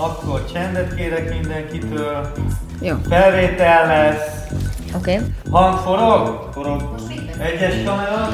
Akkor 0.00 0.44
csendet 0.52 0.94
kérek 0.94 1.40
mindenkitől. 1.40 2.32
Jó. 2.80 2.94
Felvétel 3.08 3.86
lesz. 3.86 4.46
Oké. 4.96 5.14
Okay. 5.14 5.26
Hang 5.50 5.78
forog? 5.78 6.48
Forog. 6.52 6.94
Egyes 7.38 7.84
kamera? 7.84 8.28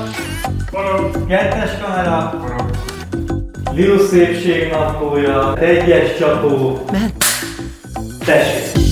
Forog. 0.71 1.27
Kettes 1.27 1.71
kamera? 1.83 2.39
Forog. 2.41 2.71
Liu 3.73 4.07
szépség 4.07 4.71
naplója. 4.71 5.57
Egyes 5.59 6.19
csapó. 6.19 6.85
Mehet. 6.93 7.25
Tessék. 8.25 8.84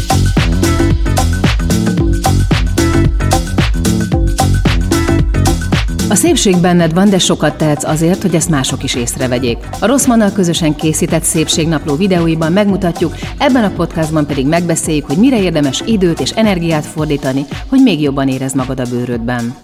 A 6.13 6.15
szépség 6.15 6.61
benned 6.61 6.95
van, 6.95 7.11
de 7.11 7.19
sokat 7.19 7.57
tehetsz 7.57 7.85
azért, 7.85 8.23
hogy 8.23 8.35
ezt 8.35 8.49
mások 8.49 8.83
is 8.83 8.95
észrevegyék. 8.95 9.59
A 9.81 9.87
Rosszmannal 9.87 10.33
közösen 10.33 10.75
készített 10.75 11.23
szépségnapló 11.23 11.95
videóiban 11.97 12.53
megmutatjuk, 12.53 13.15
ebben 13.39 13.65
a 13.65 13.71
podcastban 13.71 14.27
pedig 14.27 14.47
megbeszéljük, 14.47 15.07
hogy 15.07 15.17
mire 15.17 15.43
érdemes 15.43 15.83
időt 15.87 16.21
és 16.21 16.31
energiát 16.31 16.87
fordítani, 16.87 17.45
hogy 17.69 17.81
még 17.83 18.01
jobban 18.01 18.29
érezd 18.29 18.57
magad 18.57 18.81
a 18.81 18.85
bőrödben. 18.91 19.55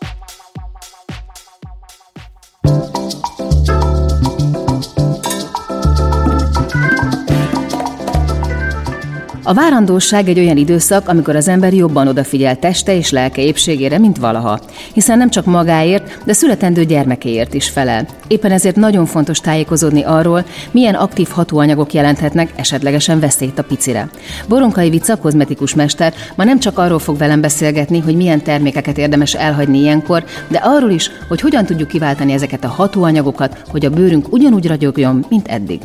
A 9.48 9.54
várandóság 9.54 10.28
egy 10.28 10.38
olyan 10.38 10.56
időszak, 10.56 11.08
amikor 11.08 11.36
az 11.36 11.48
ember 11.48 11.74
jobban 11.74 12.08
odafigyel 12.08 12.58
teste 12.58 12.96
és 12.96 13.10
lelke 13.10 13.42
épségére, 13.42 13.98
mint 13.98 14.18
valaha. 14.18 14.60
Hiszen 14.92 15.18
nem 15.18 15.30
csak 15.30 15.44
magáért, 15.44 16.18
de 16.24 16.32
születendő 16.32 16.84
gyermekéért 16.84 17.54
is 17.54 17.68
felel. 17.68 18.06
Éppen 18.26 18.52
ezért 18.52 18.76
nagyon 18.76 19.06
fontos 19.06 19.40
tájékozódni 19.40 20.02
arról, 20.02 20.44
milyen 20.70 20.94
aktív 20.94 21.28
hatóanyagok 21.28 21.92
jelenthetnek 21.92 22.52
esetlegesen 22.56 23.20
veszélyt 23.20 23.58
a 23.58 23.64
picire. 23.64 24.10
Boronkai 24.48 24.90
Vica, 24.90 25.16
kozmetikus 25.16 25.74
mester, 25.74 26.14
ma 26.36 26.44
nem 26.44 26.58
csak 26.58 26.78
arról 26.78 26.98
fog 26.98 27.16
velem 27.16 27.40
beszélgetni, 27.40 27.98
hogy 27.98 28.16
milyen 28.16 28.42
termékeket 28.42 28.98
érdemes 28.98 29.34
elhagyni 29.34 29.78
ilyenkor, 29.78 30.24
de 30.48 30.58
arról 30.62 30.90
is, 30.90 31.10
hogy 31.28 31.40
hogyan 31.40 31.64
tudjuk 31.64 31.88
kiváltani 31.88 32.32
ezeket 32.32 32.64
a 32.64 32.68
hatóanyagokat, 32.68 33.62
hogy 33.68 33.84
a 33.84 33.90
bőrünk 33.90 34.32
ugyanúgy 34.32 34.66
ragyogjon, 34.66 35.26
mint 35.28 35.48
eddig. 35.48 35.80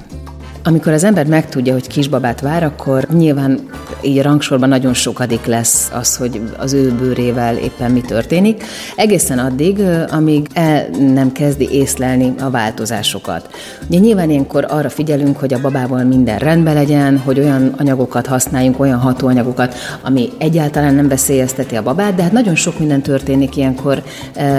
Amikor 0.66 0.94
az 0.94 1.04
ember 1.04 1.26
megtudja, 1.26 1.74
hogy 1.74 1.88
kisbabát 1.88 2.42
vár, 2.42 2.64
akkor 2.64 3.08
nyilván 3.14 3.60
így 4.02 4.22
rangsorban 4.22 4.70
nagyon 4.70 4.94
sokadik 4.94 5.46
lesz 5.46 5.92
az, 5.94 6.16
hogy 6.16 6.42
az 6.58 6.74
ő 6.74 6.92
bőrével 6.92 7.58
éppen 7.58 7.92
mi 7.92 8.02
történik, 8.02 8.64
egészen 8.96 9.40
addig, 9.40 9.80
amíg 10.12 10.48
el 10.54 10.88
nem 11.14 11.32
kezdi 11.32 11.70
észlelni 11.72 12.34
a 12.40 12.50
változásokat. 12.50 13.50
Ugye 13.88 14.00
nyilván 14.00 14.30
ilyenkor 14.30 14.66
arra 14.70 14.90
figyelünk, 14.90 15.38
hogy 15.38 15.54
a 15.54 15.62
babával 15.62 16.04
minden 16.04 16.38
rendben 16.38 16.74
legyen, 16.74 17.18
hogy 17.18 17.40
olyan 17.40 17.74
anyagokat 17.78 18.28
használjunk, 18.28 18.80
olyan 18.80 19.00
hatóanyagokat, 19.00 19.76
ami 20.02 20.30
egyáltalán 20.38 20.96
nem 20.96 21.08
veszélyezteti 21.08 21.76
a 21.76 21.84
babát, 21.84 22.16
de 22.16 22.24
hát 22.24 22.32
nagyon 22.32 22.56
sok 22.56 22.80
minden 22.80 23.02
történik 23.02 23.56
ilyenkor 23.56 24.04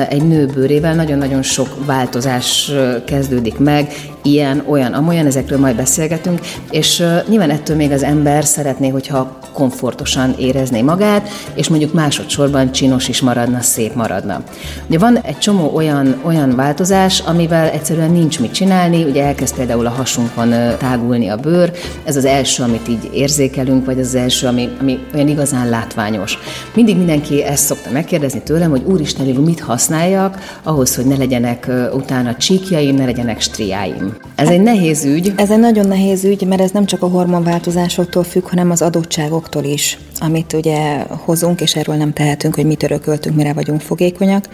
egy 0.08 0.26
nő 0.26 0.46
bőrével, 0.46 0.94
nagyon-nagyon 0.94 1.42
sok 1.42 1.86
változás 1.86 2.72
kezdődik 3.04 3.58
meg, 3.58 3.92
ilyen, 4.24 4.62
olyan, 4.66 4.92
amolyan, 4.92 5.26
ezekről 5.26 5.58
majd 5.58 5.76
beszélgetünk, 5.76 6.40
és 6.70 7.04
nyilván 7.28 7.50
ettől 7.50 7.76
még 7.76 7.90
az 7.90 8.02
ember 8.02 8.44
szeretné, 8.44 8.88
hogyha 8.88 9.38
komfortosan 9.52 10.34
érezné 10.38 10.82
magát, 10.82 11.28
és 11.54 11.68
mondjuk 11.68 11.92
másodszorban 11.92 12.72
csinos 12.72 13.08
is 13.08 13.20
maradna, 13.20 13.60
szép 13.60 13.94
maradna. 13.94 14.42
Ugye 14.88 14.98
van 14.98 15.18
egy 15.18 15.38
csomó 15.38 15.74
olyan, 15.74 16.20
olyan 16.22 16.56
változás, 16.56 17.20
amivel 17.20 17.68
egyszerűen 17.70 18.10
nincs 18.10 18.40
mit 18.40 18.52
csinálni, 18.52 19.04
ugye 19.04 19.24
elkezd 19.24 19.54
például 19.54 19.86
a 19.86 19.90
hasunkon 19.90 20.50
tágulni 20.78 21.28
a 21.28 21.36
bőr, 21.36 21.72
ez 22.04 22.16
az 22.16 22.24
első, 22.24 22.62
amit 22.62 22.88
így 22.88 23.10
érzékelünk, 23.12 23.84
vagy 23.84 24.00
az 24.00 24.14
első, 24.14 24.46
ami, 24.46 24.68
ami 24.80 24.98
olyan 25.14 25.28
igazán 25.28 25.68
látványos. 25.68 26.38
Mindig 26.74 26.96
mindenki 26.96 27.42
ezt 27.42 27.64
szokta 27.64 27.90
megkérdezni 27.90 28.42
tőlem, 28.42 28.70
hogy 28.70 28.82
úristen, 28.84 29.26
mit 29.26 29.60
használjak 29.60 30.58
ahhoz, 30.62 30.96
hogy 30.96 31.06
ne 31.06 31.16
legyenek 31.16 31.70
utána 31.92 32.36
csíkjaim, 32.36 32.94
ne 32.94 33.04
legyenek 33.04 33.40
striáim. 33.40 34.13
Ez 34.34 34.48
egy 34.48 34.60
nehéz 34.60 35.04
ügy. 35.04 35.32
Ez 35.36 35.50
egy 35.50 35.58
nagyon 35.58 35.86
nehéz 35.86 36.24
ügy, 36.24 36.46
mert 36.46 36.60
ez 36.60 36.70
nem 36.70 36.84
csak 36.86 37.02
a 37.02 37.08
hormonváltozásoktól 37.08 38.24
függ, 38.24 38.48
hanem 38.48 38.70
az 38.70 38.82
adottságoktól 38.82 39.64
is, 39.64 39.98
amit 40.18 40.52
ugye 40.52 41.04
hozunk, 41.08 41.60
és 41.60 41.76
erről 41.76 41.96
nem 41.96 42.12
tehetünk, 42.12 42.54
hogy 42.54 42.66
mit 42.66 42.82
örököltünk, 42.82 43.36
mire 43.36 43.52
vagyunk 43.52 43.80
fogékonyak, 43.80 44.48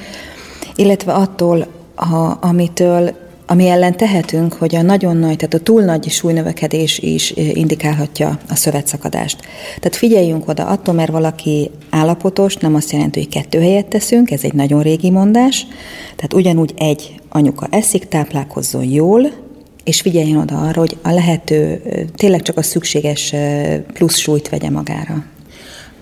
illetve 0.74 1.12
attól, 1.12 1.66
ha, 1.94 2.38
amitől 2.40 3.28
ami 3.50 3.68
ellen 3.68 3.96
tehetünk, 3.96 4.52
hogy 4.52 4.74
a 4.74 4.82
nagyon 4.82 5.16
nagy, 5.16 5.36
tehát 5.36 5.54
a 5.54 5.58
túl 5.58 5.82
nagy 5.82 6.10
súlynövekedés 6.10 6.98
is 6.98 7.30
indikálhatja 7.36 8.38
a 8.48 8.54
szövetszakadást. 8.54 9.40
Tehát 9.66 9.96
figyeljünk 9.96 10.48
oda, 10.48 10.66
attól, 10.66 10.94
mert 10.94 11.10
valaki 11.10 11.70
állapotos, 11.88 12.56
nem 12.56 12.74
azt 12.74 12.90
jelenti, 12.90 13.18
hogy 13.18 13.28
kettő 13.28 13.60
helyet 13.60 13.86
teszünk, 13.86 14.30
ez 14.30 14.40
egy 14.42 14.54
nagyon 14.54 14.82
régi 14.82 15.10
mondás, 15.10 15.66
tehát 16.16 16.34
ugyanúgy 16.34 16.72
egy 16.76 17.20
anyuka 17.28 17.66
eszik, 17.70 18.08
táplálkozzon 18.08 18.84
jól, 18.84 19.30
és 19.90 20.00
figyeljen 20.00 20.36
oda 20.36 20.60
arra, 20.60 20.80
hogy 20.80 20.96
a 21.02 21.10
lehető, 21.10 21.82
tényleg 22.14 22.42
csak 22.42 22.56
a 22.56 22.62
szükséges 22.62 23.34
plusz 23.92 24.16
súlyt 24.16 24.48
vegye 24.48 24.70
magára. 24.70 25.24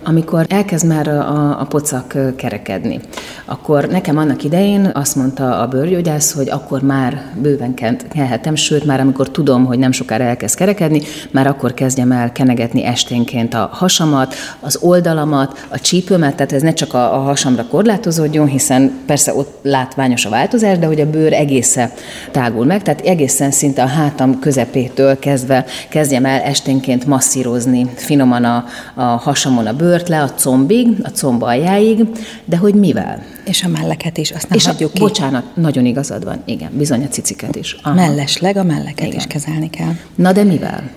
Amikor 0.03 0.45
elkezd 0.49 0.87
már 0.87 1.07
a, 1.07 1.59
a 1.59 1.65
pocak 1.65 2.35
kerekedni, 2.35 2.99
akkor 3.45 3.87
nekem 3.87 4.17
annak 4.17 4.43
idején 4.43 4.91
azt 4.93 5.15
mondta 5.15 5.59
a 5.59 5.67
bőrgyógyász, 5.67 6.31
hogy 6.31 6.49
akkor 6.49 6.81
már 6.81 7.23
bőven 7.41 7.73
kelhetem, 7.73 8.55
sőt 8.55 8.85
már 8.85 8.99
amikor 8.99 9.29
tudom, 9.29 9.65
hogy 9.65 9.79
nem 9.79 9.91
sokára 9.91 10.23
elkezd 10.23 10.57
kerekedni, 10.57 11.01
már 11.31 11.47
akkor 11.47 11.73
kezdjem 11.73 12.11
el 12.11 12.31
kenegetni 12.31 12.85
esténként 12.85 13.53
a 13.53 13.69
hasamat, 13.71 14.33
az 14.59 14.77
oldalamat, 14.81 15.65
a 15.69 15.79
csípőmet, 15.79 16.35
tehát 16.35 16.53
ez 16.53 16.61
ne 16.61 16.73
csak 16.73 16.93
a, 16.93 17.15
a 17.15 17.17
hasamra 17.17 17.65
korlátozódjon, 17.65 18.47
hiszen 18.47 18.91
persze 19.05 19.33
ott 19.33 19.59
látványos 19.61 20.25
a 20.25 20.29
változás, 20.29 20.77
de 20.77 20.85
hogy 20.85 21.01
a 21.01 21.09
bőr 21.09 21.33
egészen 21.33 21.91
tágul 22.31 22.65
meg, 22.65 22.81
tehát 22.81 23.01
egészen 23.01 23.51
szinte 23.51 23.83
a 23.83 23.87
hátam 23.87 24.39
közepétől 24.39 25.19
kezdve 25.19 25.65
kezdjem 25.89 26.25
el 26.25 26.41
esténként 26.41 27.05
masszírozni 27.05 27.89
finoman 27.95 28.43
a, 28.43 28.65
a 28.93 29.01
hasamon 29.01 29.67
a 29.67 29.73
bőr, 29.73 29.87
bőrt 29.89 30.07
le 30.07 30.21
a 30.21 30.29
combig, 30.33 30.87
a 31.03 31.09
comb 31.09 31.43
aljáig, 31.43 32.05
de 32.45 32.57
hogy 32.57 32.73
mivel? 32.73 33.23
És 33.45 33.63
a 33.63 33.67
melleket 33.67 34.17
is, 34.17 34.31
azt 34.31 34.49
nem 34.49 34.57
és 34.57 34.65
hagyjuk 34.65 34.89
a, 34.89 34.93
ki. 34.93 34.99
Bocsánat, 34.99 35.55
nagyon 35.55 35.85
igazad 35.85 36.23
van, 36.23 36.41
igen, 36.45 36.71
bizony 36.73 37.03
a 37.03 37.07
ciciket 37.07 37.55
is. 37.55 37.75
Aha. 37.81 37.95
Mellesleg 37.95 38.57
a 38.57 38.63
melleket 38.63 39.07
igen. 39.07 39.17
is 39.17 39.25
kezelni 39.25 39.69
kell. 39.69 39.91
Na 40.15 40.31
de 40.31 40.43
mivel? 40.43 40.89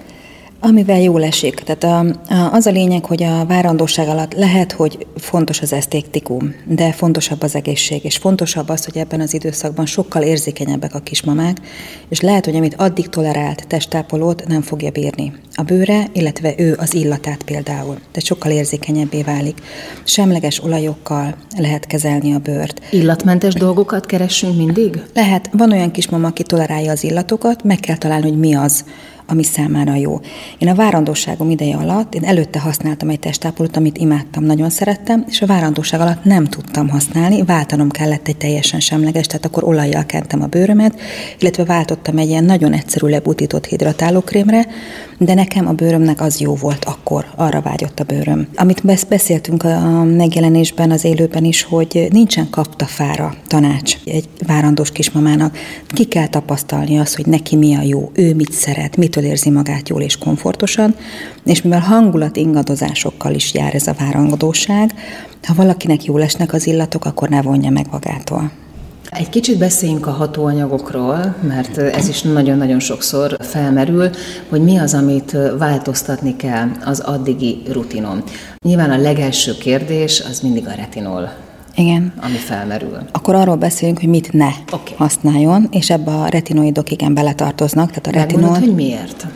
Amivel 0.64 1.00
jól 1.00 1.24
esik. 1.24 1.54
Tehát 1.54 1.84
a, 1.84 1.98
a, 2.34 2.52
az 2.52 2.66
a 2.66 2.70
lényeg, 2.70 3.04
hogy 3.04 3.22
a 3.22 3.44
várandóság 3.46 4.08
alatt 4.08 4.34
lehet, 4.34 4.72
hogy 4.72 5.06
fontos 5.16 5.60
az 5.60 5.72
esztétikum, 5.72 6.54
de 6.64 6.92
fontosabb 6.92 7.42
az 7.42 7.54
egészség, 7.54 8.04
és 8.04 8.16
fontosabb 8.16 8.68
az, 8.68 8.84
hogy 8.84 8.96
ebben 8.96 9.20
az 9.20 9.34
időszakban 9.34 9.86
sokkal 9.86 10.22
érzékenyebbek 10.22 10.94
a 10.94 10.98
kismamák, 10.98 11.56
és 12.08 12.20
lehet, 12.20 12.44
hogy 12.44 12.56
amit 12.56 12.74
addig 12.74 13.08
tolerált 13.08 13.66
testápolót 13.66 14.46
nem 14.46 14.62
fogja 14.62 14.90
bírni. 14.90 15.32
A 15.54 15.62
bőre, 15.62 16.06
illetve 16.12 16.54
ő 16.56 16.76
az 16.78 16.94
illatát 16.94 17.42
például, 17.42 17.98
de 18.12 18.20
sokkal 18.20 18.52
érzékenyebbé 18.52 19.22
válik. 19.22 19.62
Semleges 20.04 20.64
olajokkal 20.64 21.34
lehet 21.56 21.86
kezelni 21.86 22.34
a 22.34 22.38
bőrt. 22.38 22.80
Illatmentes 22.90 23.54
dolgokat 23.54 24.06
keressünk 24.06 24.56
mindig? 24.56 25.02
Lehet. 25.14 25.50
Van 25.52 25.72
olyan 25.72 25.90
kismama, 25.90 26.26
aki 26.26 26.42
tolerálja 26.42 26.90
az 26.90 27.04
illatokat, 27.04 27.64
meg 27.64 27.80
kell 27.80 27.96
találni, 27.96 28.28
hogy 28.28 28.38
mi 28.38 28.54
az, 28.54 28.84
ami 29.27 29.43
számára 29.43 29.94
jó. 29.94 30.21
Én 30.59 30.69
a 30.69 30.75
várandóságom 30.75 31.50
ideje 31.50 31.77
alatt, 31.77 32.15
én 32.15 32.25
előtte 32.25 32.60
használtam 32.60 33.09
egy 33.09 33.19
testápolót, 33.19 33.77
amit 33.77 33.99
imádtam, 33.99 34.44
nagyon 34.44 34.71
szerettem, 34.71 35.25
és 35.28 35.43
a 35.43 35.47
várandóság 35.47 36.00
alatt 36.00 36.25
nem 36.25 36.44
tudtam 36.44 36.88
használni, 36.88 37.43
váltanom 37.43 37.91
kellett 37.91 38.28
egy 38.28 38.37
teljesen 38.37 38.81
semleges, 38.81 39.27
tehát 39.27 39.44
akkor 39.44 39.65
olajjal 39.65 40.06
kentem 40.06 40.43
a 40.43 40.47
bőrömet, 40.47 41.00
illetve 41.38 41.65
váltottam 41.65 42.19
egy 42.19 42.28
ilyen 42.28 42.44
nagyon 42.44 42.72
egyszerű 42.72 43.06
lebutított 43.06 43.66
hidratálókrémre, 43.66 44.66
de 45.19 45.34
nekem 45.34 45.66
a 45.66 45.72
bőrömnek 45.72 46.21
az 46.21 46.41
jó 46.41 46.54
volt 46.54 46.84
akkor, 46.84 47.27
arra 47.36 47.60
vágyott 47.60 48.01
a 48.01 48.04
bőröm. 48.04 48.48
Amit 48.54 48.83
beszéltünk 49.09 49.63
a 49.63 50.04
megjelenésben, 50.04 50.91
az 50.91 51.04
élőben 51.04 51.45
is, 51.45 51.63
hogy 51.63 52.09
nincsen 52.10 52.51
kaptafára 52.51 53.34
tanács 53.47 53.97
egy 54.04 54.28
várandós 54.47 54.92
kismamának. 54.92 55.57
Ki 55.86 56.04
kell 56.04 56.27
tapasztalni 56.27 56.98
azt, 56.98 57.16
hogy 57.16 57.27
neki 57.27 57.57
mi 57.57 57.75
a 57.75 57.83
jó, 57.83 58.10
ő 58.15 58.34
mit 58.34 58.53
szeret, 58.53 58.97
mitől 59.16 59.30
érzi 59.30 59.50
magát 59.50 59.88
jól 59.88 60.00
és 60.00 60.16
komfortosan, 60.16 60.94
és 61.44 61.62
mivel 61.62 61.80
hangulat 61.80 62.36
ingadozásokkal 62.36 63.34
is 63.34 63.54
jár 63.54 63.74
ez 63.74 63.86
a 63.86 63.94
várangadóság, 63.98 64.94
ha 65.42 65.54
valakinek 65.54 66.04
jól 66.04 66.22
esnek 66.22 66.53
az 66.53 66.66
illatok, 66.66 67.04
akkor 67.04 67.28
ne 67.28 67.42
vonja 67.42 67.70
meg 67.70 67.86
magától. 67.91 68.50
Egy 69.10 69.28
kicsit 69.28 69.59
beszéljünk 69.59 70.06
a 70.06 70.10
hatóanyagokról, 70.10 71.34
mert 71.48 71.78
ez 71.78 72.09
is 72.09 72.22
nagyon-nagyon 72.22 72.80
sokszor 72.80 73.36
felmerül, 73.41 74.10
hogy 74.48 74.62
mi 74.62 74.78
az, 74.78 74.94
amit 74.94 75.36
változtatni 75.58 76.36
kell 76.36 76.68
az 76.84 77.00
addigi 77.00 77.62
rutinon. 77.72 78.22
Nyilván 78.65 78.91
a 78.91 78.98
legelső 78.98 79.54
kérdés 79.58 80.22
az 80.30 80.41
mindig 80.41 80.66
a 80.66 80.74
retinol. 80.76 81.32
Igen. 81.74 82.13
Ami 82.22 82.36
felmerül. 82.36 82.98
Akkor 83.13 83.34
arról 83.34 83.57
beszélünk, 83.57 83.98
hogy 83.98 84.09
mit 84.09 84.33
ne 84.33 84.48
okay. 84.72 84.95
használjon, 84.97 85.69
és 85.71 85.91
ebbe 85.91 86.10
a 86.10 86.27
retinoidok 86.27 86.91
igen 86.91 87.15
beletartoznak. 87.15 87.89
Tehát 87.89 88.07
a 88.07 88.10
retinol... 88.10 88.51
Megmondod, 88.51 88.69
hogy 88.69 88.86
miért? 88.86 89.27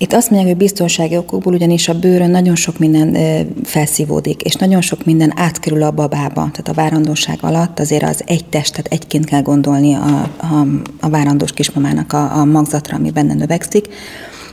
Itt 0.00 0.12
azt 0.12 0.30
mondják, 0.30 0.52
hogy 0.52 0.62
biztonsági 0.62 1.16
okokból 1.16 1.52
ugyanis 1.52 1.88
a 1.88 1.98
bőrön 1.98 2.30
nagyon 2.30 2.54
sok 2.54 2.78
minden 2.78 3.16
felszívódik, 3.64 4.42
és 4.42 4.54
nagyon 4.54 4.80
sok 4.80 5.04
minden 5.04 5.32
átkerül 5.36 5.82
a 5.82 5.90
babába. 5.90 6.34
Tehát 6.34 6.68
a 6.68 6.72
várandóság 6.72 7.38
alatt 7.40 7.80
azért 7.80 8.02
az 8.02 8.22
egy 8.26 8.44
testet 8.44 8.86
egyként 8.86 9.24
kell 9.24 9.42
gondolni 9.42 9.94
a, 9.94 10.30
a, 10.36 10.66
a 11.00 11.08
várandós 11.08 11.52
kismamának 11.52 12.12
a, 12.12 12.36
a 12.36 12.44
magzatra, 12.44 12.96
ami 12.96 13.10
benne 13.10 13.34
növekszik, 13.34 13.88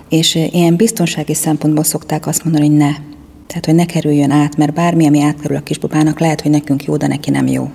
és 0.10 0.36
ilyen 0.36 0.76
biztonsági 0.76 1.34
szempontból 1.34 1.84
szokták 1.84 2.28
azt 2.28 2.44
mondani, 2.44 2.68
hogy 2.68 2.78
ne. 2.78 2.92
Tehát, 3.48 3.66
hogy 3.66 3.76
ne 3.76 3.86
kerüljön 3.86 4.32
át, 4.32 4.58
mert 4.58 4.74
bármi, 4.74 5.08
ami 5.08 5.22
átkerül 5.22 5.58
a 5.58 5.64
kisbabának, 5.64 6.20
lehet, 6.20 6.42
hogy 6.42 6.52
nekünk 6.52 6.84
jó, 6.84 6.98
de 6.98 7.08
neki 7.08 7.30
nem 7.30 7.48
jó. 7.48 7.72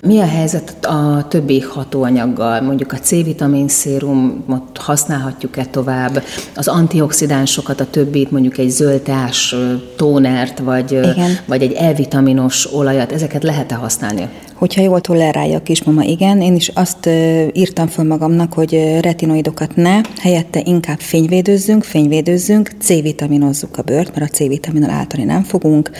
Mi 0.00 0.18
a 0.18 0.26
helyzet 0.26 0.84
a 0.84 1.26
többi 1.28 1.60
hatóanyaggal? 1.60 2.60
Mondjuk 2.60 2.92
a 2.92 2.96
C-vitamin 2.98 3.68
szérumot 3.68 4.78
használhatjuk-e 4.78 5.64
tovább? 5.64 6.22
Az 6.54 6.68
antioxidánsokat, 6.68 7.80
a 7.80 7.90
többit, 7.90 8.30
mondjuk 8.30 8.58
egy 8.58 8.70
zöldtás 8.70 9.54
tónert, 9.96 10.58
vagy, 10.58 10.92
Igen. 10.92 11.38
vagy 11.46 11.62
egy 11.62 11.72
E-vitaminos 11.72 12.72
olajat, 12.72 13.12
ezeket 13.12 13.42
lehet-e 13.42 13.74
használni? 13.74 14.28
Hogyha 14.58 14.82
jól 14.82 15.00
tolerálja 15.00 15.56
a 15.56 15.62
kismama, 15.62 16.02
igen. 16.02 16.40
Én 16.40 16.54
is 16.54 16.68
azt 16.68 17.08
írtam 17.52 17.86
föl 17.86 18.04
magamnak, 18.04 18.52
hogy 18.52 18.98
retinoidokat 19.00 19.76
ne, 19.76 20.00
helyette 20.20 20.62
inkább 20.64 20.98
fényvédőzzünk, 20.98 21.84
fényvédőzzünk, 21.84 22.70
C-vitaminozzuk 22.80 23.78
a 23.78 23.82
bőrt, 23.82 24.14
mert 24.14 24.30
a 24.30 24.34
C-vitaminnal 24.34 24.90
általán 24.90 25.26
nem 25.26 25.42
fogunk. 25.42 25.90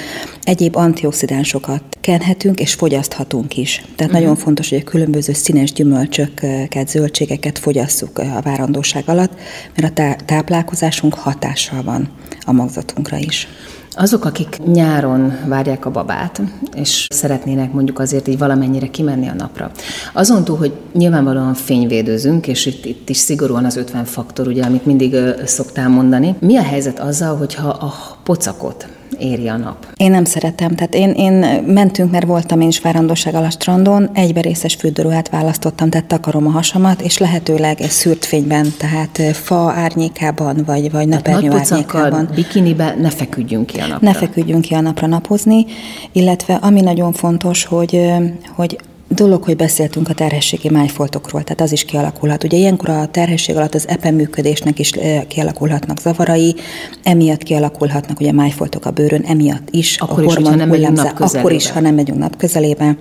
Egyéb 0.43 0.76
antioxidánsokat 0.76 1.82
kenhetünk 2.00 2.60
és 2.60 2.75
fogyaszthatunk 2.75 3.56
is. 3.56 3.76
Tehát 3.76 4.00
uh-huh. 4.00 4.20
nagyon 4.20 4.37
fontos, 4.37 4.69
hogy 4.69 4.82
a 4.87 4.90
különböző 4.90 5.32
színes 5.32 5.72
gyümölcsöket, 5.72 6.88
zöldségeket 6.88 7.58
fogyasszuk 7.58 8.19
a 8.19 8.40
várandóság 8.43 9.02
alatt, 9.06 9.32
mert 9.76 9.99
a 9.99 10.16
táplálkozásunk 10.25 11.14
hatással 11.14 11.82
van 11.82 12.08
a 12.46 12.52
magzatunkra 12.52 13.16
is. 13.16 13.49
Azok, 13.90 14.25
akik 14.25 14.58
nyáron 14.64 15.38
várják 15.46 15.85
a 15.85 15.90
babát, 15.90 16.43
és 16.75 17.06
szeretnének 17.11 17.73
mondjuk 17.73 17.99
azért 17.99 18.29
így 18.29 18.38
valamennyire 18.38 18.87
kimenni 18.87 19.29
a 19.29 19.35
napra, 19.35 19.70
azon 20.12 20.44
túl, 20.44 20.56
hogy 20.56 20.73
nyilvánvalóan 20.93 21.55
fényvédőzünk, 21.55 22.46
és 22.46 22.67
itt, 22.67 22.85
itt 22.85 23.08
is 23.08 23.17
szigorúan 23.17 23.64
az 23.64 23.76
50 23.76 24.05
faktor, 24.05 24.46
ugye, 24.46 24.62
amit 24.62 24.87
mindig 24.87 25.17
szoktál 25.44 25.88
mondani, 25.88 26.35
mi 26.40 26.56
a 26.56 26.62
helyzet 26.62 26.99
azzal, 26.99 27.37
hogyha 27.37 27.69
a 27.69 27.93
pocakot 28.23 28.98
éri 29.19 29.49
a 29.49 29.56
nap. 29.56 29.87
Én 29.96 30.10
nem 30.10 30.25
szeretem. 30.25 30.75
Tehát 30.75 30.94
én, 30.94 31.10
én 31.10 31.62
mentünk, 31.66 32.10
mert 32.10 32.26
voltam 32.26 32.60
én 32.60 32.69
is 32.69 32.81
várandóság 32.81 33.34
a 33.34 33.50
strandon, 33.50 34.10
egyberészes 34.12 34.75
fürdőruhát 34.75 35.28
választottam, 35.28 35.90
tehát 35.90 36.06
takarom 36.06 36.46
a 36.46 36.50
hasamat, 36.50 37.00
és 37.00 37.19
lehetőleg 37.19 37.78
szűrt 37.81 38.25
fényben, 38.25 38.66
tehát 38.76 39.37
fa 39.37 39.72
árnyékában, 39.72 40.62
vagy, 40.66 40.90
vagy 40.90 41.08
napernyő 41.08 41.50
árnyékában. 41.50 42.28
bikinibe 42.34 42.94
ne 43.00 43.10
feküdjünk 43.10 43.66
ki 43.66 43.78
a 43.78 43.87
napra. 43.87 44.08
Ne 44.08 44.14
feküdjünk 44.14 44.60
ki 44.60 44.75
a 44.75 44.81
napra 44.81 45.06
napozni, 45.06 45.66
illetve 46.12 46.55
ami 46.55 46.81
nagyon 46.81 47.12
fontos, 47.12 47.64
hogy, 47.64 48.12
hogy 48.56 48.78
dolog, 49.08 49.43
hogy 49.43 49.56
beszéltünk 49.56 50.08
a 50.08 50.14
terhességi 50.14 50.69
májfoltokról, 50.69 51.43
tehát 51.43 51.60
az 51.60 51.72
is 51.72 51.84
kialakulhat. 51.84 52.44
Ugye 52.44 52.56
ilyenkor 52.56 52.88
a 52.88 53.06
terhesség 53.06 53.56
alatt 53.56 53.75
az 53.75 53.88
epen 53.88 54.14
működésnek 54.14 54.78
is 54.78 54.90
kialakulhatnak 55.28 56.00
zavarai, 56.00 56.55
emiatt 57.02 57.43
kialakulhatnak 57.43 58.20
ugye 58.20 58.32
májfoltok 58.32 58.84
a 58.84 58.90
bőrön, 58.90 59.22
emiatt 59.22 59.69
is 59.70 59.96
akkor 59.96 60.19
a 60.19 60.26
is, 60.26 60.34
hormon 60.34 60.56
nem 60.56 60.69
hullámzás, 60.69 61.12
akkor 61.19 61.52
is, 61.52 61.70
ha 61.70 61.81
nem 61.81 61.94
megyünk 61.94 62.19
nap 62.19 62.37
közelébe, 62.37 62.96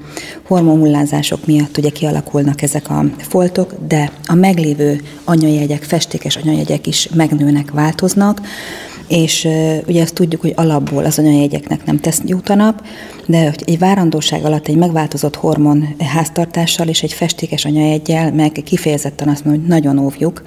hormonhullázások 0.48 1.46
miatt 1.46 1.78
ugye 1.78 1.90
kialakulnak 1.90 2.62
ezek 2.62 2.90
a 2.90 3.06
foltok, 3.18 3.74
de 3.88 4.12
a 4.26 4.34
meglévő 4.34 5.02
anyajegyek, 5.24 5.84
festékes 5.84 6.36
anyajegyek 6.36 6.88
is 6.88 7.10
megnőnek, 7.14 7.72
változnak, 7.72 8.42
és 9.08 9.48
ugye 9.88 10.02
azt 10.02 10.14
tudjuk, 10.14 10.42
hogy 10.42 10.54
alapból 10.56 11.06
az 11.06 11.20
anyajegyeknek 11.20 11.86
nem 11.86 12.00
tesz 12.00 12.22
jót 12.26 12.50
a 12.50 12.56
nap, 12.56 12.86
de 13.26 13.44
hogy 13.44 13.64
egy 13.66 13.80
várandóság 13.80 14.46
alatt 14.46 14.68
egy 14.68 14.76
megváltozott 14.76 15.36
hormon 15.36 15.96
háztartással 16.00 16.88
és 16.88 17.04
egy 17.04 17.14
festékes 17.14 17.66
anyajegyel 17.66 18.32
meg 18.32 18.52
kifejezetten 18.52 19.30
azt 19.30 19.46
mondom, 19.46 19.62
hogy 19.62 19.72
nagyon 19.72 19.98
óvjuk, 19.98 20.42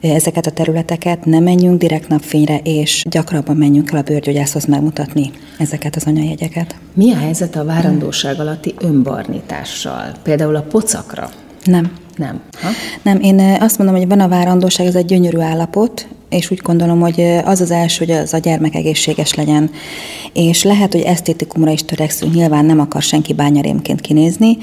ezeket 0.00 0.46
a 0.46 0.50
területeket, 0.50 1.24
ne 1.24 1.40
menjünk 1.40 1.78
direkt 1.78 2.08
napfényre, 2.08 2.60
és 2.62 3.04
gyakrabban 3.08 3.56
menjünk 3.56 3.92
el 3.92 3.98
a 3.98 4.02
bőrgyógyászhoz 4.02 4.64
megmutatni 4.64 5.30
ezeket 5.58 5.96
az 5.96 6.04
anyajegyeket. 6.06 6.76
Mi 6.94 7.12
a 7.12 7.16
helyzet 7.16 7.56
a 7.56 7.64
várandóság 7.64 8.40
alatti 8.40 8.74
önbarnítással? 8.78 10.12
Például 10.22 10.56
a 10.56 10.62
pocakra? 10.62 11.30
Nem. 11.64 11.92
Nem. 12.16 12.40
Ha? 12.62 12.68
Nem, 13.02 13.20
én 13.20 13.56
azt 13.60 13.78
mondom, 13.78 13.96
hogy 13.96 14.08
van 14.08 14.20
a 14.20 14.28
várandóság, 14.28 14.86
ez 14.86 14.94
egy 14.94 15.04
gyönyörű 15.04 15.38
állapot, 15.38 16.08
és 16.28 16.50
úgy 16.50 16.60
gondolom, 16.62 17.00
hogy 17.00 17.20
az 17.44 17.60
az 17.60 17.70
első, 17.70 18.04
hogy 18.04 18.14
az 18.14 18.34
a 18.34 18.38
gyermek 18.38 18.74
egészséges 18.74 19.34
legyen. 19.34 19.70
És 20.32 20.62
lehet, 20.62 20.92
hogy 20.92 21.00
esztétikumra 21.00 21.70
is 21.70 21.84
törekszünk, 21.84 22.34
nyilván 22.34 22.64
nem 22.64 22.80
akar 22.80 23.02
senki 23.02 23.32
bányarémként 23.32 24.00
kinézni, 24.00 24.58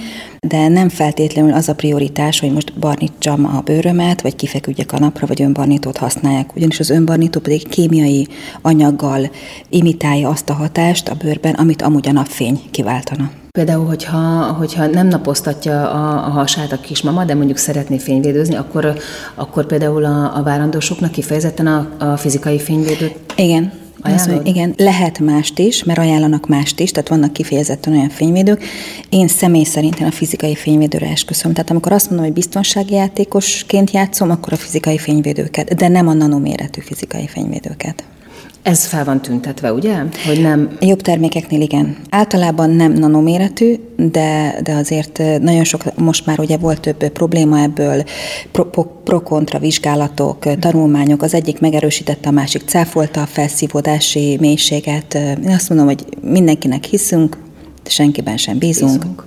de 0.48 0.68
nem 0.68 0.89
feltétlenül 0.89 1.54
az 1.54 1.69
a 1.69 1.75
prioritás, 1.75 2.39
hogy 2.39 2.51
most 2.51 2.80
barnítsam 2.80 3.45
a 3.45 3.62
bőrömet, 3.62 4.21
vagy 4.21 4.36
kifeküdjek 4.36 4.92
a 4.92 5.00
napra, 5.00 5.27
vagy 5.27 5.42
önbarnítót 5.42 5.98
használják. 5.98 6.56
Ugyanis 6.56 6.80
az 6.80 6.89
önbarnító 6.89 7.39
pedig 7.39 7.68
kémiai 7.68 8.27
anyaggal 8.62 9.31
imitálja 9.69 10.30
azt 10.30 10.50
a 10.50 10.54
hatást 10.54 11.10
a 11.10 11.15
bőrben, 11.15 11.54
amit 11.54 11.81
amúgy 11.81 12.07
a 12.07 12.12
napfény 12.12 12.62
kiváltana. 12.71 13.42
Például, 13.57 13.85
hogyha, 13.85 14.44
hogyha 14.44 14.85
nem 14.85 15.07
napoztatja 15.07 15.91
a, 15.91 16.25
a 16.25 16.29
hasát 16.29 16.71
a 16.71 16.79
kismama, 16.79 17.25
de 17.25 17.35
mondjuk 17.35 17.57
szeretné 17.57 17.97
fényvédőzni, 17.97 18.55
akkor, 18.55 18.94
akkor 19.35 19.65
például 19.65 20.05
a, 20.05 20.38
a 20.38 20.44
várandósoknak 20.44 21.11
kifejezetten 21.11 21.67
a, 21.67 21.89
a 22.00 22.17
fizikai 22.17 22.59
fényvédőt 22.59 23.15
Igen, 23.35 23.71
az, 24.01 24.25
hogy 24.25 24.47
igen, 24.47 24.73
lehet 24.77 25.19
mást 25.19 25.59
is, 25.59 25.83
mert 25.83 26.00
ajánlanak 26.00 26.47
mást 26.47 26.79
is, 26.79 26.91
tehát 26.91 27.09
vannak 27.09 27.33
kifejezetten 27.33 27.94
olyan 27.94 28.09
fényvédők. 28.09 28.63
Én 29.09 29.27
személy 29.27 29.63
szerint 29.63 30.00
én 30.00 30.07
a 30.07 30.11
fizikai 30.11 30.55
fényvédőre 30.55 31.07
esküszöm. 31.07 31.53
Tehát 31.53 31.69
amikor 31.69 31.91
azt 31.91 32.05
mondom, 32.05 32.25
hogy 32.25 32.35
biztonsági 32.35 32.94
játékosként 32.94 33.91
játszom, 33.91 34.29
akkor 34.29 34.53
a 34.53 34.57
fizikai 34.57 34.97
fényvédőket, 34.97 35.75
de 35.75 35.88
nem 35.88 36.07
a 36.07 36.13
nanoméretű 36.13 36.81
fizikai 36.81 37.27
fényvédőket. 37.27 38.03
Ez 38.63 38.86
fel 38.86 39.06
van 39.06 39.21
tüntetve, 39.21 39.74
ugye? 39.74 39.95
Hogy 40.25 40.42
nem... 40.42 40.77
Jobb 40.80 41.01
termékeknél 41.01 41.62
igen. 41.62 41.98
Általában 42.10 42.69
nem 42.69 42.94
nanoméretű, 42.94 43.75
de, 43.95 44.56
de 44.63 44.74
azért 44.74 45.21
nagyon 45.42 45.63
sok, 45.63 45.98
most 45.98 46.25
már 46.25 46.39
ugye 46.39 46.57
volt 46.57 46.80
több 46.80 47.07
probléma 47.10 47.60
ebből, 47.60 48.04
pro-kontra 49.04 49.57
pro 49.57 49.60
vizsgálatok, 49.60 50.60
tanulmányok, 50.60 51.21
az 51.21 51.33
egyik 51.33 51.60
megerősítette, 51.60 52.30
a 52.30 52.31
másik 52.31 52.62
cáfolta 52.65 53.21
a 53.21 53.25
felszívódási 53.25 54.38
mélységet. 54.39 55.13
Én 55.13 55.53
azt 55.53 55.70
mondom, 55.70 55.88
hogy 55.88 56.05
mindenkinek 56.22 56.84
hiszünk, 56.84 57.38
senkiben 57.86 58.38
sem 58.38 58.58
bízunk. 58.58 59.00
bízunk 59.00 59.25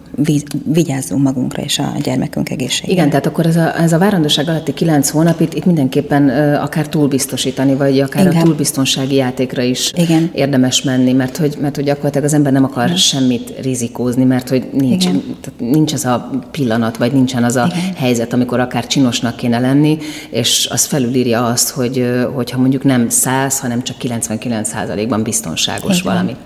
vigyázzunk 0.65 1.23
magunkra 1.23 1.63
és 1.63 1.79
a 1.79 1.93
gyermekünk 2.03 2.51
egészségére. 2.51 2.93
Igen, 2.93 3.09
tehát 3.09 3.27
akkor 3.27 3.47
ez 3.47 3.57
a, 3.57 3.81
ez 3.81 3.93
a 3.93 3.99
várandóság 3.99 4.49
alatti 4.49 4.75
kilenc 4.75 5.09
hónap 5.11 5.41
itt, 5.41 5.55
itt 5.55 5.65
mindenképpen 5.65 6.29
akár 6.55 6.89
túlbiztosítani, 6.89 7.75
vagy 7.75 8.01
akár 8.01 8.27
Igen. 8.27 8.41
a 8.41 8.43
túlbiztonsági 8.45 9.15
játékra 9.15 9.63
is 9.63 9.93
Igen. 9.97 10.31
érdemes 10.35 10.83
menni, 10.83 11.13
mert 11.13 11.37
hogy, 11.37 11.57
mert 11.61 11.75
hogy 11.75 11.85
gyakorlatilag 11.85 12.27
az 12.27 12.35
ember 12.35 12.53
nem 12.53 12.65
akar 12.65 12.85
Igen. 12.85 12.97
semmit 12.97 13.53
rizikózni, 13.63 14.25
mert 14.25 14.49
hogy 14.49 14.69
nincs, 14.73 15.05
tehát 15.05 15.55
nincs 15.59 15.93
az 15.93 16.05
a 16.05 16.31
pillanat, 16.51 16.97
vagy 16.97 17.13
nincsen 17.13 17.45
az 17.45 17.57
a 17.57 17.67
Igen. 17.67 17.95
helyzet, 17.95 18.33
amikor 18.33 18.61
akár 18.61 18.87
csinosnak 18.87 19.37
kéne 19.37 19.59
lenni, 19.59 19.99
és 20.31 20.69
az 20.71 20.85
felülírja 20.85 21.47
azt, 21.47 21.71
hogy 21.71 22.07
hogyha 22.35 22.59
mondjuk 22.59 22.85
nem 22.85 23.09
100, 23.09 23.59
hanem 23.59 23.83
csak 23.83 23.97
99 23.97 24.71
ban 25.09 25.23
biztonságos 25.23 26.01
Igen. 26.01 26.13
valami. 26.13 26.37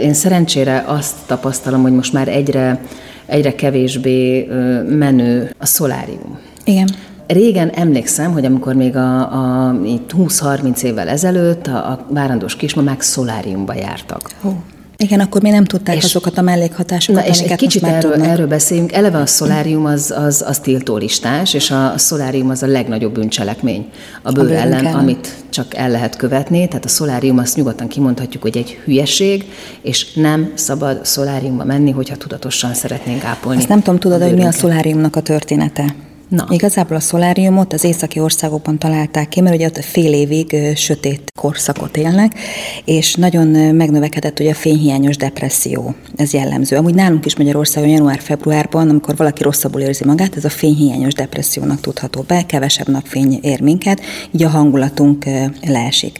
Én 0.00 0.14
szerencsére 0.14 0.84
azt 0.86 1.14
tapasztalom, 1.26 1.82
hogy 1.82 1.92
most 1.92 2.12
már 2.12 2.28
egyre 2.28 2.80
egyre 3.26 3.54
kevésbé 3.54 4.48
menő 4.88 5.54
a 5.58 5.66
szolárium. 5.66 6.38
Igen. 6.64 6.88
Régen 7.26 7.68
emlékszem, 7.68 8.32
hogy 8.32 8.44
amikor 8.44 8.74
még 8.74 8.96
a, 8.96 9.20
a 9.68 9.72
20-30 9.72 10.82
évvel 10.82 11.08
ezelőtt 11.08 11.66
a, 11.66 11.90
a 11.90 12.06
várandós 12.08 12.56
kismamák 12.56 13.00
szoláriumba 13.00 13.74
jártak. 13.74 14.30
Oh. 14.42 14.54
Igen, 14.96 15.20
akkor 15.20 15.42
mi 15.42 15.50
nem 15.50 15.64
tudták 15.64 15.96
és, 15.96 16.04
azokat 16.04 16.38
a 16.38 16.42
mellékhatásokat, 16.42 17.22
na, 17.24 17.28
és 17.30 17.40
egy 17.40 17.56
kicsit 17.56 17.82
erről, 17.82 18.22
erről 18.22 18.46
beszéljünk. 18.46 18.92
Eleve 18.92 19.18
a 19.18 19.26
szolárium 19.26 19.84
az, 19.84 20.14
az, 20.16 20.44
az 20.46 20.58
tiltólistás, 20.58 21.54
és 21.54 21.70
a 21.70 21.92
szolárium 21.96 22.50
az 22.50 22.62
a 22.62 22.66
legnagyobb 22.66 23.14
bűncselekmény 23.14 23.88
a 24.22 24.32
bőr 24.32 24.50
a 24.50 24.54
ellen, 24.54 24.72
ellen, 24.72 24.94
amit 24.94 25.34
csak 25.48 25.74
el 25.74 25.90
lehet 25.90 26.16
követni. 26.16 26.68
Tehát 26.68 26.84
a 26.84 26.88
szolárium 26.88 27.38
azt 27.38 27.56
nyugodtan 27.56 27.88
kimondhatjuk, 27.88 28.42
hogy 28.42 28.56
egy 28.56 28.78
hülyeség, 28.84 29.44
és 29.82 30.12
nem 30.12 30.52
szabad 30.54 31.04
szoláriumba 31.04 31.64
menni, 31.64 31.90
hogyha 31.90 32.16
tudatosan 32.16 32.74
szeretnénk 32.74 33.24
ápolni. 33.24 33.58
Azt 33.58 33.68
nem 33.68 33.82
tudom, 33.82 33.98
tudod, 33.98 34.22
hogy 34.22 34.34
mi 34.34 34.44
a 34.44 34.52
szoláriumnak 34.52 35.16
a 35.16 35.20
története? 35.20 35.94
Na. 36.28 36.46
Igazából 36.50 36.96
a 36.96 37.00
szoláriumot 37.00 37.72
az 37.72 37.84
északi 37.84 38.20
országokban 38.20 38.78
találták 38.78 39.28
ki, 39.28 39.40
mert 39.40 39.54
ugye 39.54 39.66
ott 39.66 39.84
fél 39.84 40.12
évig 40.12 40.56
sötét 40.76 41.32
korszakot 41.38 41.96
élnek, 41.96 42.38
és 42.84 43.14
nagyon 43.14 43.46
megnövekedett 43.74 44.40
ugye 44.40 44.50
a 44.50 44.54
fényhiányos 44.54 45.16
depresszió. 45.16 45.94
Ez 46.16 46.32
jellemző. 46.32 46.76
Amúgy 46.76 46.94
nálunk 46.94 47.26
is 47.26 47.36
Magyarországon 47.36 47.88
január-februárban, 47.90 48.88
amikor 48.88 49.16
valaki 49.16 49.42
rosszabbul 49.42 49.80
érzi 49.80 50.04
magát, 50.04 50.36
ez 50.36 50.44
a 50.44 50.48
fényhiányos 50.48 51.14
depressziónak 51.14 51.80
tudható 51.80 52.24
be, 52.26 52.46
kevesebb 52.46 52.88
napfény 52.88 53.38
ér 53.42 53.60
minket, 53.60 54.00
így 54.30 54.42
a 54.42 54.48
hangulatunk 54.48 55.24
leesik. 55.66 56.18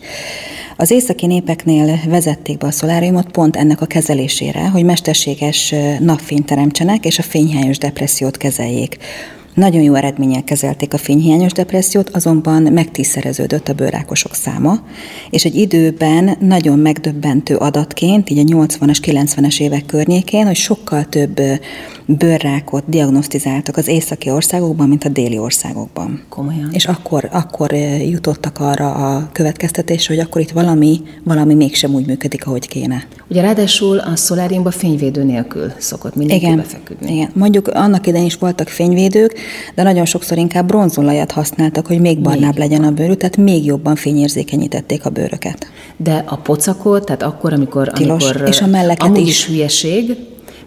Az 0.76 0.90
északi 0.90 1.26
népeknél 1.26 2.00
vezették 2.06 2.58
be 2.58 2.66
a 2.66 2.70
szoláriumot 2.70 3.30
pont 3.30 3.56
ennek 3.56 3.80
a 3.80 3.86
kezelésére, 3.86 4.68
hogy 4.68 4.84
mesterséges 4.84 5.74
napfényt 5.98 6.46
teremtsenek, 6.46 7.04
és 7.04 7.18
a 7.18 7.22
fényhiányos 7.22 7.78
depressziót 7.78 8.36
kezeljék. 8.36 8.96
Nagyon 9.54 9.82
jó 9.82 9.94
eredménnyel 9.94 10.44
kezelték 10.44 10.94
a 10.94 10.98
fényhiányos 10.98 11.52
depressziót, 11.52 12.10
azonban 12.10 12.62
megtízszereződött 12.62 13.68
a 13.68 13.72
bőrákosok 13.72 14.34
száma, 14.34 14.80
és 15.30 15.44
egy 15.44 15.54
időben 15.54 16.36
nagyon 16.40 16.78
megdöbbentő 16.78 17.56
adatként, 17.56 18.30
így 18.30 18.38
a 18.38 18.56
80-as, 18.56 18.98
90-es 19.02 19.60
évek 19.60 19.86
környékén, 19.86 20.46
hogy 20.46 20.56
sokkal 20.56 21.04
több 21.04 21.40
bőrrákot 22.06 22.84
diagnosztizáltak 22.86 23.76
az 23.76 23.88
északi 23.88 24.30
országokban, 24.30 24.88
mint 24.88 25.04
a 25.04 25.08
déli 25.08 25.38
országokban. 25.38 26.22
Komolyan. 26.28 26.68
És 26.72 26.84
akkor, 26.86 27.28
akkor 27.32 27.72
jutottak 28.08 28.60
arra 28.60 28.92
a 28.94 29.28
következtetésre, 29.32 30.14
hogy 30.14 30.24
akkor 30.24 30.40
itt 30.40 30.50
valami, 30.50 31.00
valami 31.24 31.54
mégsem 31.54 31.94
úgy 31.94 32.06
működik, 32.06 32.46
ahogy 32.46 32.68
kéne. 32.68 33.06
Ugye 33.28 33.40
ráadásul 33.40 33.98
a 33.98 34.16
szoláriumban 34.16 34.72
fényvédő 34.72 35.24
nélkül 35.24 35.72
szokott 35.78 36.14
mindenki 36.14 36.44
Igen, 36.44 36.56
befeküdni. 36.56 37.14
igen. 37.14 37.30
Mondjuk 37.34 37.68
annak 37.68 38.06
idején 38.06 38.26
is 38.26 38.36
voltak 38.36 38.68
fényvédők, 38.68 39.34
de 39.74 39.82
nagyon 39.82 40.04
sokszor 40.04 40.38
inkább 40.38 40.66
bronzolajat 40.66 41.32
használtak, 41.32 41.86
hogy 41.86 42.00
még 42.00 42.20
barnább 42.20 42.58
legyen 42.58 42.84
a 42.84 42.90
bőrük, 42.90 43.16
tehát 43.16 43.36
még 43.36 43.64
jobban 43.64 43.96
fényérzékenyítették 43.96 45.04
a 45.04 45.10
bőröket. 45.10 45.66
De 45.96 46.24
a 46.26 46.36
pocakot, 46.36 47.04
tehát 47.04 47.22
akkor, 47.22 47.52
amikor, 47.52 47.88
Tilos. 47.88 48.30
amikor 48.30 48.48
És 48.48 48.60
a 48.60 48.66
melleket 48.66 49.06
amúgy 49.06 49.20
is. 49.20 49.28
is 49.28 49.46
hülyeség, 49.46 50.16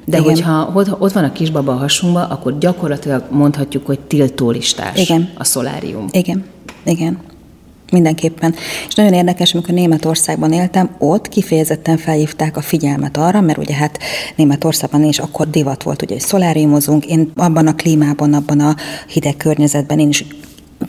de 0.09 0.17
Igen. 0.17 0.29
hogyha 0.29 0.71
ott, 0.73 1.01
ott 1.01 1.11
van 1.11 1.23
a 1.23 1.31
kisbaba 1.31 1.71
a 1.71 1.77
hasunkban, 1.77 2.23
akkor 2.23 2.57
gyakorlatilag 2.57 3.23
mondhatjuk, 3.29 3.85
hogy 3.85 3.99
tiltólistás 3.99 4.99
Igen. 4.99 5.29
a 5.37 5.43
szolárium. 5.43 6.05
Igen, 6.11 6.45
igen. 6.83 7.17
Mindenképpen. 7.91 8.55
És 8.87 8.95
nagyon 8.95 9.13
érdekes, 9.13 9.53
amikor 9.53 9.73
Németországban 9.73 10.51
éltem, 10.51 10.89
ott 10.97 11.29
kifejezetten 11.29 11.97
felhívták 11.97 12.57
a 12.57 12.61
figyelmet 12.61 13.17
arra, 13.17 13.41
mert 13.41 13.57
ugye 13.57 13.73
hát 13.75 13.99
Németországban 14.35 15.03
is 15.03 15.19
akkor 15.19 15.49
divat 15.49 15.83
volt, 15.83 16.01
ugye, 16.01 16.13
hogy 16.13 16.23
szoláriumozunk, 16.23 17.05
én 17.05 17.31
abban 17.35 17.67
a 17.67 17.75
klímában, 17.75 18.33
abban 18.33 18.59
a 18.59 18.75
hideg 19.07 19.37
környezetben 19.37 19.99
én 19.99 20.09
is 20.09 20.25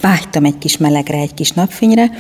vágytam 0.01 0.45
egy 0.45 0.59
kis 0.59 0.77
melegre, 0.77 1.19
egy 1.19 1.35
kis 1.35 1.51
napfényre, 1.51 2.11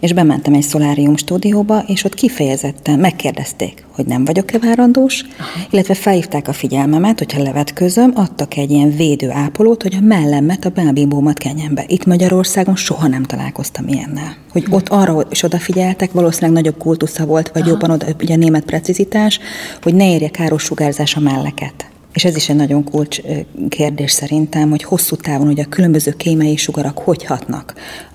és 0.00 0.12
bementem 0.12 0.54
egy 0.54 0.62
szolárium 0.62 1.16
stúdióba, 1.16 1.78
és 1.86 2.04
ott 2.04 2.14
kifejezetten 2.14 2.98
megkérdezték, 2.98 3.84
hogy 3.90 4.06
nem 4.06 4.24
vagyok-e 4.24 4.58
várandós, 4.58 5.24
illetve 5.70 5.94
felhívták 5.94 6.48
a 6.48 6.52
figyelmemet, 6.52 7.18
hogyha 7.18 7.42
levetközöm, 7.42 8.12
adtak 8.14 8.56
egy 8.56 8.70
ilyen 8.70 8.96
védő 8.96 9.30
ápolót, 9.30 9.82
hogy 9.82 9.94
a 9.94 10.04
mellemet, 10.04 10.64
a 10.64 10.70
belbíbómat 10.70 11.38
kenjen 11.38 11.74
be. 11.74 11.84
Itt 11.86 12.06
Magyarországon 12.06 12.76
soha 12.76 13.06
nem 13.06 13.22
találkoztam 13.22 13.88
ilyennel. 13.88 14.36
Hogy 14.52 14.66
ott 14.70 14.88
arra 14.88 15.26
is 15.30 15.42
odafigyeltek, 15.42 16.12
valószínűleg 16.12 16.62
nagyobb 16.62 16.78
kultusza 16.78 17.26
volt, 17.26 17.50
vagy 17.54 17.66
jobban 17.66 17.90
oda, 17.90 18.06
ugye 18.22 18.34
a 18.34 18.36
német 18.38 18.64
precizitás, 18.64 19.40
hogy 19.82 19.94
ne 19.94 20.12
érje 20.12 20.28
káros 20.28 20.62
sugárzás 20.62 21.16
a 21.16 21.20
melleket. 21.20 21.90
És 22.12 22.24
ez 22.24 22.36
is 22.36 22.48
egy 22.48 22.56
nagyon 22.56 22.84
kulcs 22.84 23.20
kérdés 23.68 24.10
szerintem, 24.10 24.70
hogy 24.70 24.82
hosszú 24.82 25.16
távon 25.16 25.46
hogy 25.46 25.60
a 25.60 25.68
különböző 25.68 26.12
kémiai 26.12 26.56
sugarak 26.56 26.98
hogy 26.98 27.24
hatnak, 27.24 27.74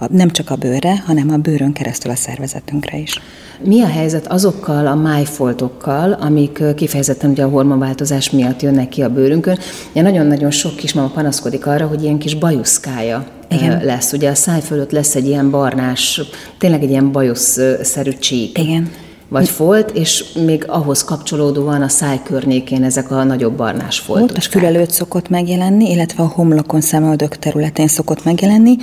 nem 0.10 0.30
csak 0.30 0.50
a 0.50 0.56
bőrre, 0.56 1.04
hanem 1.06 1.30
a 1.30 1.38
bőrön 1.38 1.74
keresztül 1.74 2.12
a 2.12 2.16
szervezetünkre 2.16 2.98
is. 2.98 3.20
Mi 3.64 3.82
a 3.82 3.88
helyzet 3.88 4.28
azokkal 4.28 4.88
a 4.88 4.96
májfoltokkal, 4.96 6.12
amik 6.12 6.64
kifejezetten 6.76 7.30
ugye 7.30 7.44
a 7.44 7.50
hormonváltozás 7.50 8.30
miatt 8.30 8.62
jönnek 8.62 8.90
ki 8.90 9.02
a 9.02 9.10
bőrünkön? 9.10 9.58
Ugye 9.92 10.02
nagyon-nagyon 10.02 10.52
sok 10.52 10.76
kismama 10.76 11.08
panaszkodik 11.08 11.66
arra, 11.66 11.88
hogy 11.88 12.04
ilyen 12.04 12.18
kis 12.18 12.36
bajuszkája 12.36 13.28
Igen. 13.50 13.86
lesz. 13.86 14.14
Ugye 14.14 14.30
a 14.30 14.36
száj 14.36 14.62
fölött 14.62 14.92
lesz 14.92 15.16
egy 15.16 15.28
ilyen 15.28 15.50
barnás, 15.50 16.22
tényleg 16.58 16.84
egy 16.84 16.90
ilyen 16.90 17.12
bajuszszerű 17.12 18.12
csík. 18.12 18.58
Igen. 18.58 18.92
Vagy 19.34 19.50
folt, 19.50 19.92
és 19.92 20.26
még 20.46 20.66
ahhoz 20.68 21.04
kapcsolódóan 21.04 21.82
a 21.82 21.88
száj 21.88 22.20
környékén 22.24 22.84
ezek 22.84 23.12
a 23.12 23.24
nagyobb 23.24 23.54
barnás 23.54 24.00
Ott 24.00 24.06
foltok. 24.06 24.38
a 24.38 24.42
fül 24.42 24.66
előtt 24.66 24.92
szokott 24.92 25.30
megjelenni, 25.30 25.92
illetve 25.92 26.24
a 26.24 26.28
homlokon, 26.28 26.82
szemöldök 26.82 27.38
területén 27.38 27.88
szokott 27.88 28.24
megjelenni. 28.24 28.76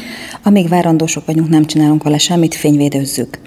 Amíg 0.42 0.68
várandósok 0.68 1.26
vagyunk, 1.26 1.48
nem 1.48 1.64
csinálunk 1.64 2.02
vele 2.02 2.18
semmit, 2.18 2.54
fényvédőzzük. 2.54 3.38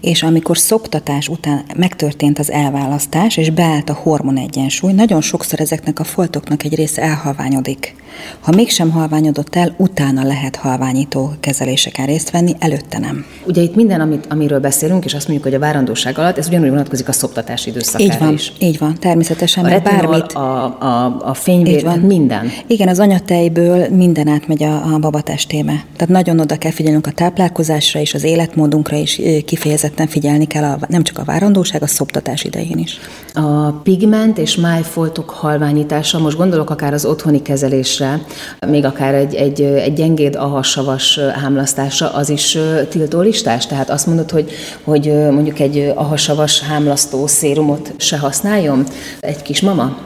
És 0.00 0.22
amikor 0.22 0.58
szoptatás 0.58 1.28
után 1.28 1.64
megtörtént 1.76 2.38
az 2.38 2.50
elválasztás, 2.50 3.36
és 3.36 3.50
beállt 3.50 3.90
a 3.90 3.98
hormon 4.02 4.36
egyensúly, 4.36 4.92
nagyon 4.92 5.20
sokszor 5.20 5.60
ezeknek 5.60 6.00
a 6.00 6.04
foltoknak 6.04 6.64
egy 6.64 6.74
része 6.74 7.02
elhalványodik. 7.02 7.94
Ha 8.40 8.52
mégsem 8.54 8.90
halványodott 8.90 9.56
el, 9.56 9.74
utána 9.76 10.24
lehet 10.24 10.56
halványító 10.56 11.32
kezeléseken 11.40 12.06
részt 12.06 12.30
venni, 12.30 12.52
előtte 12.58 12.98
nem. 12.98 13.24
Ugye 13.46 13.62
itt 13.62 13.74
minden, 13.74 14.00
amit, 14.00 14.26
amiről 14.28 14.60
beszélünk, 14.60 15.04
és 15.04 15.14
azt 15.14 15.28
mondjuk, 15.28 15.48
hogy 15.48 15.62
a 15.62 15.64
várandóság 15.64 16.18
alatt, 16.18 16.38
ez 16.38 16.48
ugyanúgy 16.52 16.70
vonatkozik 16.70 17.08
a 17.08 17.12
szoptatás 17.12 17.66
időszakára 17.66 18.12
Így 18.12 18.18
van, 18.18 18.32
is. 18.32 18.52
így 18.58 18.78
van, 18.78 18.94
természetesen, 19.00 19.64
A 19.64 19.68
mert 19.68 19.84
retinol, 19.84 20.10
bármit... 20.10 20.32
a, 20.32 20.64
a, 20.64 21.16
a 21.24 21.34
fényvéd, 21.34 21.76
Így 21.76 21.82
van. 21.82 21.98
minden. 21.98 22.50
Igen, 22.66 22.88
az 22.88 22.98
anyatejből 22.98 23.88
minden 23.88 24.28
átmegy 24.28 24.62
a, 24.62 24.94
a 24.94 24.98
babatestébe. 24.98 25.72
Tehát 25.96 26.08
nagyon 26.08 26.40
oda 26.40 26.56
kell 26.56 26.70
figyelnünk 26.70 27.06
a 27.06 27.10
táplálkozásra 27.10 28.00
és 28.00 28.14
az 28.14 28.24
életmódunkra 28.24 28.96
is 28.96 29.20
kifejezetten 29.44 30.06
figyelni 30.06 30.46
kell, 30.46 30.64
a, 30.64 30.78
nem 30.88 31.02
csak 31.02 31.18
a 31.18 31.24
várandóság, 31.24 31.82
a 31.82 31.86
szoptatás 31.86 32.44
idején 32.44 32.78
is. 32.78 32.98
A 33.34 33.70
pigment 33.70 34.38
és 34.38 34.56
májfoltok 34.56 35.30
halványítása, 35.30 36.18
most 36.18 36.36
gondolok 36.36 36.70
akár 36.70 36.92
az 36.92 37.04
otthoni 37.04 37.42
kezelésre, 37.42 38.20
még 38.66 38.84
akár 38.84 39.14
egy, 39.14 39.34
egy, 39.34 39.60
egy 39.62 39.92
gyengéd 39.92 40.34
ahassavas 40.36 41.18
hámlasztása, 41.18 42.12
az 42.12 42.28
is 42.28 42.54
ö, 42.54 42.86
tiltólistás? 42.88 43.66
Tehát 43.66 43.90
azt 43.90 44.06
mondod, 44.06 44.30
hogy, 44.30 44.50
hogy 44.84 45.12
mondjuk 45.30 45.58
egy 45.58 45.92
ahassavas 46.32 46.60
hámlasztó 46.60 47.26
szérumot 47.26 47.94
se 47.96 48.18
használjon 48.18 48.86
egy 49.20 49.42
kismama? 49.42 49.96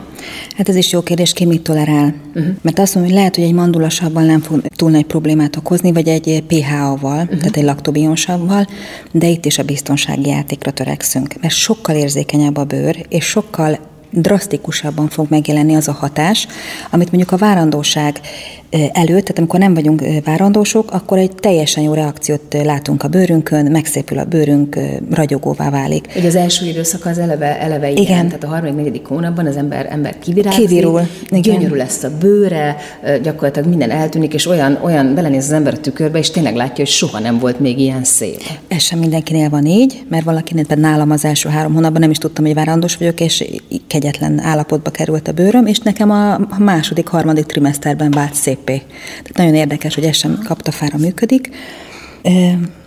Hát 0.56 0.68
ez 0.68 0.76
is 0.76 0.92
jó 0.92 1.02
kérdés, 1.02 1.32
ki 1.32 1.44
mit 1.44 1.62
tolerál. 1.62 2.14
Uh-huh. 2.34 2.54
Mert 2.62 2.78
azt 2.78 2.94
mondom, 2.94 3.12
hogy 3.12 3.20
lehet, 3.20 3.34
hogy 3.34 3.44
egy 3.44 3.52
mandulasabbal 3.52 4.22
nem 4.22 4.40
fog 4.40 4.60
túl 4.76 4.90
nagy 4.90 5.04
problémát 5.04 5.56
okozni, 5.56 5.92
vagy 5.92 6.08
egy 6.08 6.44
pH-val, 6.46 7.22
uh-huh. 7.22 7.38
tehát 7.38 7.56
egy 7.56 7.64
laktobionsabbal, 7.64 8.66
de 9.12 9.26
itt 9.26 9.44
is 9.44 9.58
a 9.58 9.62
biztonsági 9.62 10.28
játékra 10.28 10.70
törekszünk. 10.70 11.34
Mert 11.40 11.54
sokkal 11.54 11.96
érzékenyebb 11.96 12.56
a 12.56 12.64
bőr, 12.64 13.06
és 13.08 13.24
sokkal 13.24 13.78
drasztikusabban 14.10 15.08
fog 15.08 15.26
megjelenni 15.28 15.74
az 15.74 15.88
a 15.88 15.92
hatás, 15.92 16.46
amit 16.90 17.10
mondjuk 17.12 17.32
a 17.32 17.36
várandóság 17.36 18.20
előtt, 18.70 19.22
tehát 19.22 19.38
amikor 19.38 19.60
nem 19.60 19.74
vagyunk 19.74 20.02
várandósok, 20.24 20.90
akkor 20.90 21.18
egy 21.18 21.34
teljesen 21.34 21.82
jó 21.82 21.92
reakciót 21.92 22.56
látunk 22.64 23.02
a 23.02 23.08
bőrünkön, 23.08 23.70
megszépül 23.70 24.18
a 24.18 24.24
bőrünk, 24.24 24.78
ragyogóvá 25.10 25.70
válik. 25.70 26.08
Ugye 26.16 26.26
az 26.26 26.36
első 26.36 26.66
időszak 26.66 27.06
az 27.06 27.18
eleve, 27.18 27.60
eleve 27.60 27.90
ilyen, 27.90 28.02
Igen. 28.02 28.26
tehát 28.26 28.44
a 28.44 28.46
harmadik, 28.46 28.76
negyedik 28.76 29.06
hónapban 29.06 29.46
az 29.46 29.56
ember, 29.56 29.86
ember 29.90 30.18
kivirágzik, 30.18 30.66
Kivirul, 30.66 31.00
igen. 31.28 31.40
gyönyörű 31.40 31.74
lesz 31.74 32.02
a 32.02 32.10
bőre, 32.20 32.76
gyakorlatilag 33.22 33.68
minden 33.68 33.90
eltűnik, 33.90 34.34
és 34.34 34.46
olyan, 34.46 34.78
olyan 34.82 35.14
belenéz 35.14 35.44
az 35.44 35.52
ember 35.52 35.72
a 35.72 35.80
tükörbe, 35.80 36.18
és 36.18 36.30
tényleg 36.30 36.54
látja, 36.54 36.76
hogy 36.76 36.86
soha 36.86 37.18
nem 37.18 37.38
volt 37.38 37.60
még 37.60 37.78
ilyen 37.78 38.04
szép. 38.04 38.42
Ez 38.68 38.82
sem 38.82 38.98
mindenkinél 38.98 39.48
van 39.48 39.66
így, 39.66 40.04
mert 40.08 40.24
valakinél 40.24 40.66
például 40.66 40.90
nálam 40.90 41.10
az 41.10 41.24
első 41.24 41.48
három 41.48 41.74
hónapban 41.74 42.00
nem 42.00 42.10
is 42.10 42.18
tudtam, 42.18 42.44
hogy 42.44 42.54
várandós 42.54 42.96
vagyok, 42.96 43.20
és 43.20 43.44
kegyetlen 43.86 44.40
állapotba 44.40 44.90
került 44.90 45.28
a 45.28 45.32
bőröm, 45.32 45.66
és 45.66 45.78
nekem 45.78 46.10
a 46.10 46.38
második, 46.58 47.08
harmadik 47.08 47.44
trimeszterben 47.44 48.10
vált 48.10 48.34
szépé. 48.56 48.82
Tehát 49.08 49.36
nagyon 49.36 49.54
érdekes, 49.54 49.94
hogy 49.94 50.04
ez 50.04 50.16
sem 50.16 50.42
kaptafára 50.44 50.98
működik. 50.98 51.50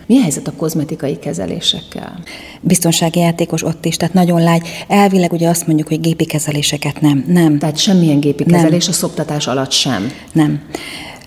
Mi 0.06 0.18
a 0.18 0.20
helyzet 0.20 0.48
a 0.48 0.52
kozmetikai 0.56 1.18
kezelésekkel? 1.18 2.22
Biztonsági 2.60 3.18
játékos 3.18 3.62
ott 3.62 3.84
is, 3.84 3.96
tehát 3.96 4.14
nagyon 4.14 4.42
lágy. 4.42 4.68
Elvileg 4.88 5.32
ugye 5.32 5.48
azt 5.48 5.66
mondjuk, 5.66 5.88
hogy 5.88 6.00
gépi 6.00 6.24
kezeléseket 6.24 7.00
nem. 7.00 7.24
Nem. 7.28 7.58
Tehát 7.58 7.78
semmilyen 7.78 8.20
gépi 8.20 8.44
Nem. 8.46 8.60
kezelés 8.60 8.88
a 8.88 8.92
szoptatás 8.92 9.46
alatt 9.46 9.70
sem. 9.70 10.12
Nem. 10.32 10.60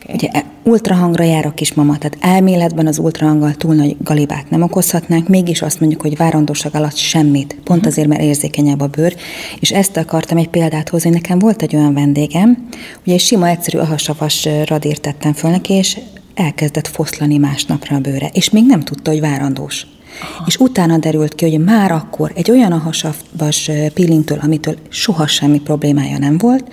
Ugye 0.08 0.28
e- 0.32 0.46
ultrahangra 0.64 1.24
jár 1.24 1.46
a 1.46 1.54
kismama, 1.54 1.98
tehát 1.98 2.18
elméletben 2.20 2.88
az 2.88 2.98
ultrahanggal 2.98 3.54
túl 3.54 3.76
nagy 3.76 3.96
galibát 4.00 4.50
nem 4.50 4.62
okozhatnánk, 4.62 5.28
mégis 5.28 5.62
azt 5.62 5.80
mondjuk, 5.80 6.02
hogy 6.02 6.18
várandóság 6.18 6.76
alatt 6.76 6.96
semmit, 6.96 7.58
pont 7.64 7.86
azért, 7.86 8.08
mert 8.08 8.22
érzékenyebb 8.22 8.82
a 8.82 8.88
bőr, 8.88 9.16
és 9.60 9.72
ezt 9.72 9.98
akartam 9.98 10.38
egy 10.38 10.50
példát 10.50 10.90
hozni, 10.90 11.10
hogy 11.10 11.22
nekem 11.22 11.40
volt 11.40 11.62
egy 11.62 11.76
olyan 11.76 11.94
vendégem, 11.94 12.68
ugye 13.06 13.14
egy 13.14 13.20
sima, 13.20 13.48
egyszerű 13.48 13.78
ahasavas 13.78 14.48
radírt 14.66 15.02
tettem 15.02 15.34
föl 15.34 15.52
neki, 15.52 15.74
és 15.74 15.98
elkezdett 16.36 16.88
foszlani 16.88 17.38
másnapra 17.38 17.96
a 17.96 18.00
bőre, 18.00 18.30
és 18.34 18.50
még 18.50 18.66
nem 18.66 18.82
tudta, 18.82 19.12
hogy 19.12 19.20
várandós. 19.20 19.88
Aha. 20.22 20.44
És 20.48 20.58
utána 20.58 20.98
derült 20.98 21.36
ki, 21.36 21.50
hogy 21.50 21.64
már 21.64 21.92
akkor 21.92 22.32
egy 22.36 22.52
olyan 22.52 22.72
ahasavas 22.72 23.72
peelingtől, 23.94 24.40
amitől 24.42 24.76
soha 24.90 25.28
semmi 25.28 25.60
problémája 25.60 26.18
nem 26.18 26.38
volt, 26.38 26.72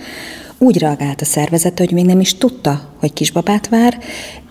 úgy 0.61 0.77
reagált 0.79 1.21
a 1.21 1.25
szervezet, 1.25 1.77
hogy 1.79 1.91
még 1.91 2.05
nem 2.05 2.19
is 2.19 2.37
tudta, 2.37 2.81
hogy 2.99 3.13
kisbabát 3.13 3.69
vár, 3.69 3.97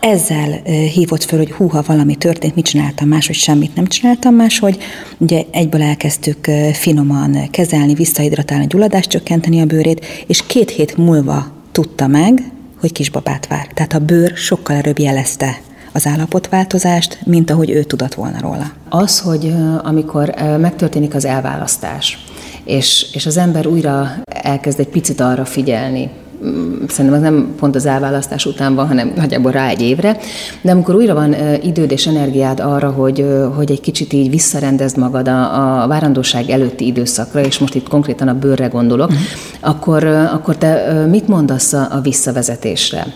ezzel 0.01 0.63
hívott 0.93 1.25
föl, 1.25 1.39
hogy 1.39 1.51
húha, 1.51 1.83
valami 1.87 2.17
történt, 2.17 2.55
mit 2.55 2.65
csináltam 2.65 3.09
más, 3.09 3.27
hogy 3.27 3.37
semmit 3.37 3.75
nem 3.75 3.87
csináltam 3.87 4.35
más, 4.35 4.59
hogy 4.59 4.79
ugye 5.19 5.45
egyből 5.51 5.83
elkezdtük 5.83 6.51
finoman 6.73 7.51
kezelni, 7.51 7.95
visszahidratálni, 7.95 8.67
gyulladást 8.67 9.09
csökkenteni 9.09 9.61
a 9.61 9.67
bőrét, 9.67 10.07
és 10.27 10.47
két 10.47 10.71
hét 10.71 10.97
múlva 10.97 11.47
tudta 11.73 12.07
meg, 12.07 12.53
hogy 12.81 12.93
kisbabát 12.93 13.47
vár. 13.47 13.67
Tehát 13.75 13.93
a 13.93 13.99
bőr 13.99 14.37
sokkal 14.37 14.77
előbb 14.77 14.99
jelezte 14.99 15.61
az 15.93 16.07
állapotváltozást, 16.07 17.19
mint 17.25 17.51
ahogy 17.51 17.71
ő 17.71 17.83
tudott 17.83 18.15
volna 18.15 18.41
róla. 18.41 18.73
Az, 18.89 19.21
hogy 19.21 19.55
amikor 19.83 20.35
megtörténik 20.61 21.15
az 21.15 21.25
elválasztás, 21.25 22.19
és, 22.65 23.07
és 23.13 23.27
az 23.27 23.37
ember 23.37 23.67
újra 23.67 24.23
elkezd 24.43 24.81
egy 24.81 24.89
picit 24.89 25.21
arra 25.21 25.45
figyelni, 25.45 26.11
mm, 26.45 26.85
szerintem 26.89 27.21
az 27.21 27.21
nem 27.21 27.55
pont 27.59 27.75
az 27.75 27.87
elválasztás 27.87 28.47
után 28.47 28.75
van, 28.75 28.87
hanem 28.87 29.13
nagyjából 29.17 29.51
rá 29.51 29.69
egy 29.69 29.81
évre, 29.81 30.17
de 30.63 30.73
amikor 30.73 30.95
újra 30.95 31.15
van 31.15 31.35
időd 31.63 31.91
és 31.91 32.07
energiád 32.07 32.61
arra, 32.61 32.91
hogy, 32.91 33.27
hogy 33.57 33.71
egy 33.71 33.81
kicsit 33.81 34.13
így 34.13 34.31
visszarendezd 34.31 34.97
magad 34.97 35.29
a, 35.29 35.83
a 35.83 35.87
várandóság 35.87 36.51
előtti 36.51 36.87
időszakra, 36.87 37.41
és 37.41 37.59
most 37.59 37.75
itt 37.75 37.89
konkrétan 37.89 38.29
a 38.29 38.39
bőrre 38.39 38.67
gondolok, 38.67 39.09
uh-huh. 39.09 39.25
akkor, 39.61 40.05
akkor 40.05 40.57
te 40.57 41.05
mit 41.11 41.29
mondasz 41.29 41.73
a, 41.73 41.89
a 41.91 42.01
visszavezetésre? 42.01 43.07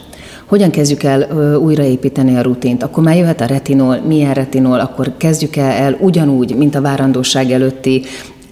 hogyan 0.47 0.71
kezdjük 0.71 1.03
el 1.03 1.27
újraépíteni 1.57 2.37
a 2.37 2.43
rutint, 2.43 2.83
akkor 2.83 3.03
már 3.03 3.17
jöhet 3.17 3.41
a 3.41 3.47
retinol, 3.47 4.01
milyen 4.07 4.35
retinol, 4.35 4.81
akkor 4.81 5.13
kezdjük 5.17 5.57
el, 5.57 5.71
el 5.71 5.97
ugyanúgy, 6.01 6.57
mint 6.57 6.75
a 6.75 6.81
várandóság 6.81 7.51
előtti 7.51 8.03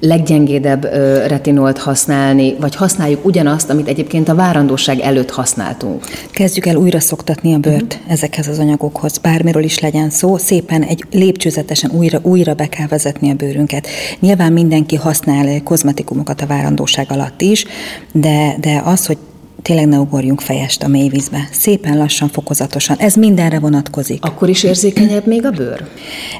leggyengédebb 0.05 0.85
retinolt 1.27 1.79
használni, 1.79 2.55
vagy 2.61 2.75
használjuk 2.75 3.25
ugyanazt, 3.25 3.71
amit 3.71 3.89
egyébként 3.89 4.29
a 4.29 4.35
várandóság 4.35 4.99
előtt 5.01 5.31
használtunk. 5.31 6.05
Kezdjük 6.31 6.67
el 6.67 6.77
újra 6.77 7.01
szoktatni 7.01 7.55
a 7.55 7.59
bőrt 7.59 7.95
uh-huh. 7.95 8.13
ezekhez 8.13 8.49
az 8.49 8.59
anyagokhoz, 8.59 9.19
bármiről 9.19 9.63
is 9.63 9.79
legyen 9.79 10.11
szó, 10.11 10.37
szépen 10.37 10.83
egy 10.83 11.05
lépcsőzetesen 11.11 11.91
újra, 11.91 12.19
újra 12.23 12.55
be 12.55 12.67
kell 12.67 12.87
vezetni 12.87 13.31
a 13.31 13.35
bőrünket. 13.35 13.87
Nyilván 14.21 14.53
mindenki 14.53 14.97
használ 14.97 15.63
kozmetikumokat 15.63 16.41
a 16.41 16.47
várandóság 16.47 17.07
alatt 17.11 17.41
is, 17.41 17.65
de, 18.13 18.57
de 18.61 18.83
az, 18.85 19.07
hogy 19.07 19.19
tényleg 19.62 19.88
ne 19.88 19.99
ugorjunk 19.99 20.40
fejest 20.40 20.83
a 20.83 20.88
mélyvízbe. 20.88 21.49
Szépen 21.52 21.99
lassan, 21.99 22.28
fokozatosan. 22.28 22.97
Ez 22.99 23.14
mindenre 23.14 23.59
vonatkozik. 23.59 24.25
Akkor 24.25 24.49
is 24.49 24.62
érzékenyebb 24.62 25.26
még 25.26 25.47
a 25.47 25.50
bőr? 25.50 25.88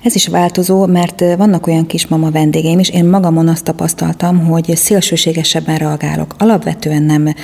Ez 0.03 0.15
is 0.15 0.29
változó, 0.29 0.87
mert 0.87 1.21
vannak 1.37 1.67
olyan 1.67 1.87
kismama 1.87 2.31
vendégeim 2.31 2.79
is, 2.79 2.89
én 2.89 3.05
magamon 3.05 3.49
azt 3.49 3.65
tapasztaltam, 3.65 4.47
hogy 4.47 4.77
szélsőségesebben 4.77 5.77
reagálok. 5.77 6.35
Alapvetően 6.39 7.03
nem 7.03 7.35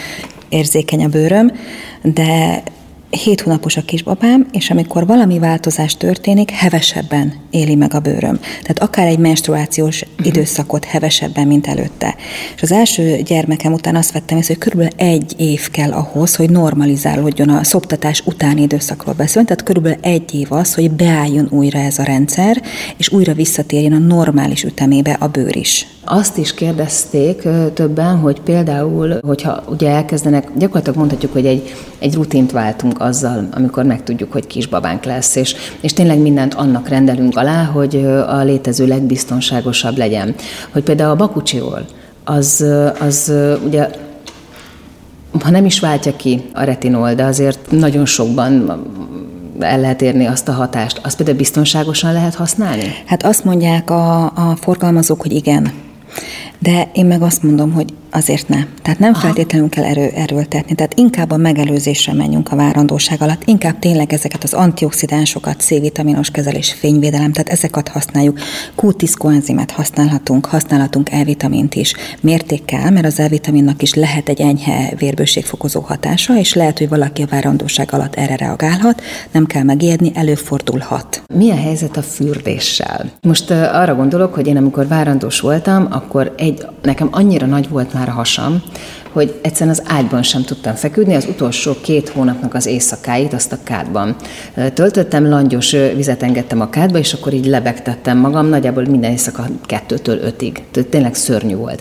érzékeny 0.49 1.05
a 1.05 1.09
bőröm, 1.09 1.53
de 2.03 2.63
hét 3.11 3.41
hónapos 3.41 3.77
a 3.77 3.83
kisbabám, 3.83 4.47
és 4.53 4.71
amikor 4.71 5.07
valami 5.07 5.39
változás 5.39 5.97
történik, 5.97 6.51
hevesebben 6.51 7.33
éli 7.51 7.75
meg 7.75 7.95
a 7.95 8.01
bőröm. 8.01 8.39
Tehát 8.41 8.79
akár 8.79 9.07
egy 9.07 9.19
menstruációs 9.19 10.03
uh-huh. 10.03 10.27
időszakot 10.27 10.85
hevesebben, 10.85 11.47
mint 11.47 11.67
előtte. 11.67 12.15
És 12.55 12.63
az 12.63 12.73
első 12.73 13.23
gyermekem 13.25 13.73
után 13.73 13.97
azt 13.97 14.13
vettem 14.13 14.39
észre, 14.39 14.55
hogy 14.55 14.63
körülbelül 14.63 15.11
egy 15.11 15.35
év 15.37 15.71
kell 15.71 15.93
ahhoz, 15.93 16.37
hogy 16.37 16.51
normalizálódjon 16.51 17.49
a 17.49 17.65
szoptatás 17.65 18.23
utáni 18.25 18.63
időszakról 18.63 19.15
beszélni, 19.15 19.49
tehát 19.49 19.65
körülbelül 19.65 19.99
egy 20.01 20.35
év 20.35 20.53
az, 20.53 20.75
hogy 20.75 20.91
beálljon 20.91 21.49
újra 21.51 21.79
ez 21.79 21.99
a 21.99 22.03
rendszer, 22.03 22.63
és 22.97 23.13
újra 23.13 23.33
visszatérjen 23.35 23.93
a 23.93 23.99
normális 23.99 24.63
ütemébe 24.63 25.17
a 25.21 25.27
bőr 25.27 25.57
is. 25.57 25.87
Azt 26.05 26.37
is 26.37 26.55
kérdezték 26.55 27.49
többen, 27.75 28.17
hogy 28.17 28.41
például, 28.41 29.19
hogyha 29.27 29.63
ugye 29.69 29.91
elkezdenek, 29.91 30.49
gyakorlatilag 30.57 30.99
mondhatjuk, 30.99 31.33
hogy 31.33 31.47
egy, 31.47 31.75
egy 31.99 32.15
rutint 32.15 32.51
váltunk 32.51 32.98
azzal, 32.99 33.49
amikor 33.51 33.85
megtudjuk, 33.85 34.33
hogy 34.33 34.47
kisbabánk 34.47 35.05
lesz, 35.05 35.37
és, 35.37 35.55
és 35.81 35.93
tényleg 35.93 36.19
mindent 36.19 36.55
annak 36.55 36.89
rendelünk 36.89 37.37
alá, 37.37 37.65
hogy 37.65 37.97
a 38.29 38.43
létező 38.43 38.87
legbiztonságosabb 38.87 39.97
legyen. 39.97 40.35
Hogy 40.73 40.83
például 40.83 41.11
a 41.11 41.17
bakucsiol, 41.17 41.85
az, 42.25 42.65
az 43.01 43.33
ugye 43.65 43.91
ha 45.43 45.51
nem 45.51 45.65
is 45.65 45.81
váltja 45.81 46.17
ki 46.17 46.43
a 46.53 46.63
retinol, 46.63 47.15
de 47.15 47.25
azért 47.25 47.71
nagyon 47.71 48.07
sokban 48.07 48.83
el 49.59 49.81
lehet 49.81 50.03
érni 50.03 50.27
azt 50.27 50.49
a 50.49 50.53
hatást. 50.53 51.01
Azt 51.03 51.17
például 51.17 51.37
biztonságosan 51.37 52.13
lehet 52.13 52.35
használni? 52.35 52.95
Hát 53.07 53.23
azt 53.23 53.45
mondják 53.45 53.91
a, 53.91 54.25
a 54.25 54.57
forgalmazók, 54.61 55.21
hogy 55.21 55.33
igen. 55.33 55.73
De 56.59 56.91
én 56.93 57.07
meg 57.07 57.23
azt 57.23 57.43
mondom, 57.43 57.73
hogy 57.73 57.93
Azért 58.11 58.49
nem. 58.49 58.69
Tehát 58.83 58.99
nem 58.99 59.13
Aha. 59.13 59.21
feltétlenül 59.21 59.69
kell 59.69 59.85
erő, 59.85 60.11
erőltetni. 60.15 60.75
Tehát 60.75 60.95
inkább 60.95 61.31
a 61.31 61.37
megelőzésre 61.37 62.13
menjünk 62.13 62.53
a 62.53 62.57
várandóság 62.57 63.23
alatt, 63.23 63.43
inkább 63.45 63.79
tényleg 63.79 64.13
ezeket 64.13 64.43
az 64.43 64.53
antioxidánsokat, 64.53 65.61
C-vitaminos 65.61 66.31
kezelés, 66.31 66.73
fényvédelem, 66.73 67.33
tehát 67.33 67.49
ezeket 67.49 67.89
használjuk. 67.89 68.39
Q10 68.77 69.13
koenzimet 69.19 69.71
használhatunk, 69.71 70.47
használhatunk 70.47 71.11
E-vitamint 71.11 71.75
is 71.75 71.95
mértékkel, 72.21 72.91
mert 72.91 73.07
az 73.07 73.21
E-vitaminnak 73.21 73.83
is 73.83 73.95
lehet 73.95 74.29
egy 74.29 74.41
enyhe 74.41 74.93
vérbőségfokozó 74.99 75.81
hatása, 75.81 76.39
és 76.39 76.55
lehet, 76.55 76.79
hogy 76.79 76.89
valaki 76.89 77.23
a 77.23 77.27
várandóság 77.31 77.89
alatt 77.93 78.15
erre 78.15 78.37
reagálhat, 78.37 79.03
nem 79.33 79.47
kell 79.47 79.63
megijedni, 79.63 80.11
előfordulhat. 80.15 81.23
Mi 81.35 81.51
a 81.51 81.57
helyzet 81.57 81.97
a 81.97 82.03
fürdéssel? 82.03 83.11
Most 83.21 83.51
arra 83.51 83.95
gondolok, 83.95 84.35
hogy 84.35 84.47
én 84.47 84.57
amikor 84.57 84.87
várandós 84.87 85.41
voltam, 85.41 85.87
akkor 85.91 86.35
egy, 86.37 86.48
nekem 86.83 87.09
annyira 87.11 87.47
nagy 87.47 87.69
volt 87.69 87.93
már 87.93 88.09
a 88.09 88.13
hasam, 88.13 88.63
hogy 89.19 89.39
egyszerűen 89.43 89.77
az 89.81 89.83
ágyban 89.87 90.23
sem 90.23 90.43
tudtam 90.43 90.75
feküdni, 90.75 91.15
az 91.15 91.27
utolsó 91.31 91.73
két 91.81 92.09
hónapnak 92.09 92.55
az 92.55 92.67
éjszakáit 92.67 93.33
azt 93.33 93.53
a 93.53 93.59
kádban 93.65 94.17
töltöttem, 94.75 95.29
langyos 95.29 95.71
vizet 95.71 96.23
engedtem 96.23 96.61
a 96.61 96.71
kádba, 96.71 96.99
és 96.99 97.13
akkor 97.13 97.33
így 97.33 97.47
lebegtettem 97.47 98.19
magam, 98.19 98.47
nagyjából 98.47 98.85
minden 98.85 99.11
éjszaka 99.11 99.47
kettőtől 99.67 100.19
ötig. 100.19 100.63
Tehát 100.71 100.89
tényleg 100.89 101.15
szörnyű 101.15 101.55
volt. 101.55 101.81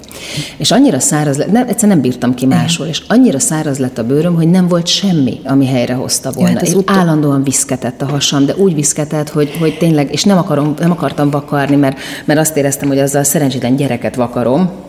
És 0.57 0.71
annyira 0.71 0.99
száraz 0.99 1.37
lett, 1.37 1.51
nem, 1.51 1.67
egyszerűen 1.67 1.97
nem 1.97 2.09
bírtam 2.09 2.33
ki 2.33 2.45
máshol, 2.45 2.87
és 2.87 3.01
annyira 3.07 3.39
száraz 3.39 3.77
lett 3.77 3.97
a 3.97 4.03
bőröm, 4.03 4.35
hogy 4.35 4.49
nem 4.49 4.67
volt 4.67 4.87
semmi, 4.87 5.39
ami 5.43 5.65
helyre 5.65 5.93
hozta 5.93 6.31
volna. 6.31 6.49
Ja, 6.49 6.57
hát 6.57 6.75
utol... 6.75 6.95
Állandóan 6.95 7.43
viszketett 7.43 8.01
a 8.01 8.05
hasam, 8.05 8.45
de 8.45 8.55
úgy 8.55 8.75
viszketett, 8.75 9.29
hogy, 9.29 9.57
hogy 9.59 9.77
tényleg, 9.77 10.11
és 10.11 10.23
nem, 10.23 10.37
akarom, 10.37 10.73
nem 10.79 10.91
akartam 10.91 11.29
vakarni, 11.29 11.75
mert, 11.75 11.97
mert 12.25 12.39
azt 12.39 12.57
éreztem, 12.57 12.87
hogy 12.87 12.99
azzal 12.99 13.23
szerencsétlen 13.23 13.75
gyereket 13.75 14.15
vakarom, 14.15 14.85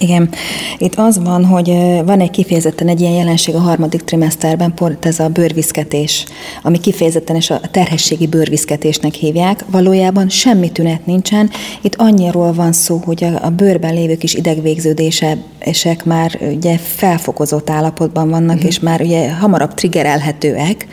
igen, 0.00 0.30
itt 0.78 0.94
az 0.94 1.22
van, 1.22 1.44
hogy 1.44 1.68
van 2.04 2.20
egy 2.20 2.30
kifejezetten 2.30 2.88
egy 2.88 3.00
ilyen 3.00 3.12
jelenség 3.12 3.54
a 3.54 3.58
harmadik 3.58 4.04
trimeszterben, 4.04 4.74
pont 4.74 5.06
ez 5.06 5.18
a 5.18 5.28
bőrviszketés, 5.28 6.24
ami 6.62 6.78
kifejezetten 6.78 7.36
és 7.36 7.50
a 7.50 7.60
terhességi 7.70 8.26
bőrviszketésnek 8.26 9.14
hívják. 9.14 9.64
Valójában 9.70 10.28
semmi 10.28 10.72
tünet 10.72 11.06
nincsen. 11.06 11.50
Itt 11.80 11.94
annyiról 11.96 12.52
van 12.52 12.72
szó, 12.72 13.00
hogy 13.04 13.24
a, 13.24 13.50
bőrben 13.50 13.94
lévő 13.94 14.16
kis 14.16 14.34
idegvégződések 14.34 16.04
már 16.04 16.38
ugye 16.56 16.78
felfokozott 16.78 17.70
állapotban 17.70 18.30
vannak, 18.30 18.54
uh-huh. 18.54 18.70
és 18.70 18.80
már 18.80 19.00
ugye 19.00 19.32
hamarabb 19.32 19.74
triggerelhetőek, 19.74 20.86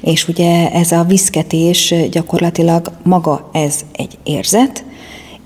és 0.00 0.28
ugye 0.28 0.70
ez 0.70 0.92
a 0.92 1.04
viszketés 1.04 1.94
gyakorlatilag 2.10 2.92
maga 3.02 3.50
ez 3.52 3.80
egy 3.92 4.18
érzet, 4.22 4.84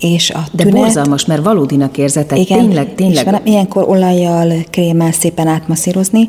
és 0.03 0.29
a 0.29 0.43
De 0.51 0.63
tünet... 0.63 0.79
borzalmas, 0.79 1.25
mert 1.25 1.43
valódinak 1.43 1.97
érzed, 1.97 2.31
igen, 2.35 2.59
tényleg, 2.59 2.95
tényleg. 2.95 3.27
És 3.27 3.51
ilyenkor 3.51 3.89
olajjal, 3.89 4.53
krémmel 4.69 5.11
szépen 5.11 5.47
átmasszírozni. 5.47 6.27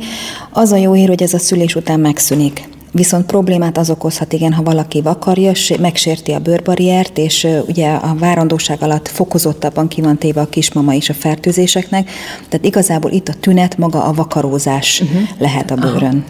Az 0.50 0.72
a 0.72 0.76
jó 0.76 0.92
hír, 0.92 1.08
hogy 1.08 1.22
ez 1.22 1.34
a 1.34 1.38
szülés 1.38 1.74
után 1.74 2.00
megszűnik. 2.00 2.68
Viszont 2.94 3.26
problémát 3.26 3.78
az 3.78 3.90
okozhat, 3.90 4.32
igen, 4.32 4.52
ha 4.52 4.62
valaki 4.62 5.02
vakarja, 5.02 5.52
megsérti 5.80 6.32
a 6.32 6.38
bőrbarriert, 6.38 7.18
és 7.18 7.46
ugye 7.66 7.90
a 7.90 8.14
várandóság 8.18 8.82
alatt 8.82 9.08
fokozottabban 9.08 9.88
ki 9.88 10.00
van 10.00 10.18
téve 10.18 10.40
a 10.40 10.46
kismama 10.46 10.92
is 10.92 11.08
a 11.08 11.14
fertőzéseknek. 11.14 12.10
Tehát 12.48 12.66
igazából 12.66 13.10
itt 13.10 13.28
a 13.28 13.32
tünet, 13.40 13.78
maga 13.78 14.04
a 14.04 14.12
vakarózás 14.12 15.00
uh-huh. 15.00 15.28
lehet 15.38 15.70
a 15.70 15.74
bőrön. 15.74 16.24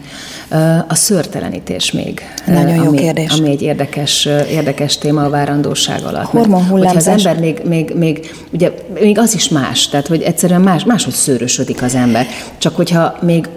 Aha. 0.49 0.85
A 0.87 0.95
szőrtelenítés 0.95 1.91
még. 1.91 2.21
Nagyon 2.45 2.75
jó 2.75 2.87
ami, 2.87 2.97
kérdés. 2.97 3.39
Ami 3.39 3.49
egy 3.49 3.61
érdekes, 3.61 4.25
érdekes 4.49 4.97
téma 4.97 5.23
a 5.23 5.29
várandóság 5.29 6.03
alatt. 6.03 6.25
Hormonhullámzás. 6.25 6.95
Az 6.95 7.25
ember 7.25 7.39
még, 7.39 7.61
még, 7.65 7.93
még, 7.95 8.33
ugye, 8.51 8.71
még 8.99 9.17
az 9.19 9.33
is 9.33 9.49
más, 9.49 9.87
tehát 9.87 10.07
hogy 10.07 10.21
egyszerűen 10.21 10.61
más, 10.61 10.83
máshogy 10.83 11.13
szőrösödik 11.13 11.83
az 11.83 11.95
ember. 11.95 12.25
Csak 12.57 12.75
hogyha 12.75 13.17
még 13.21 13.49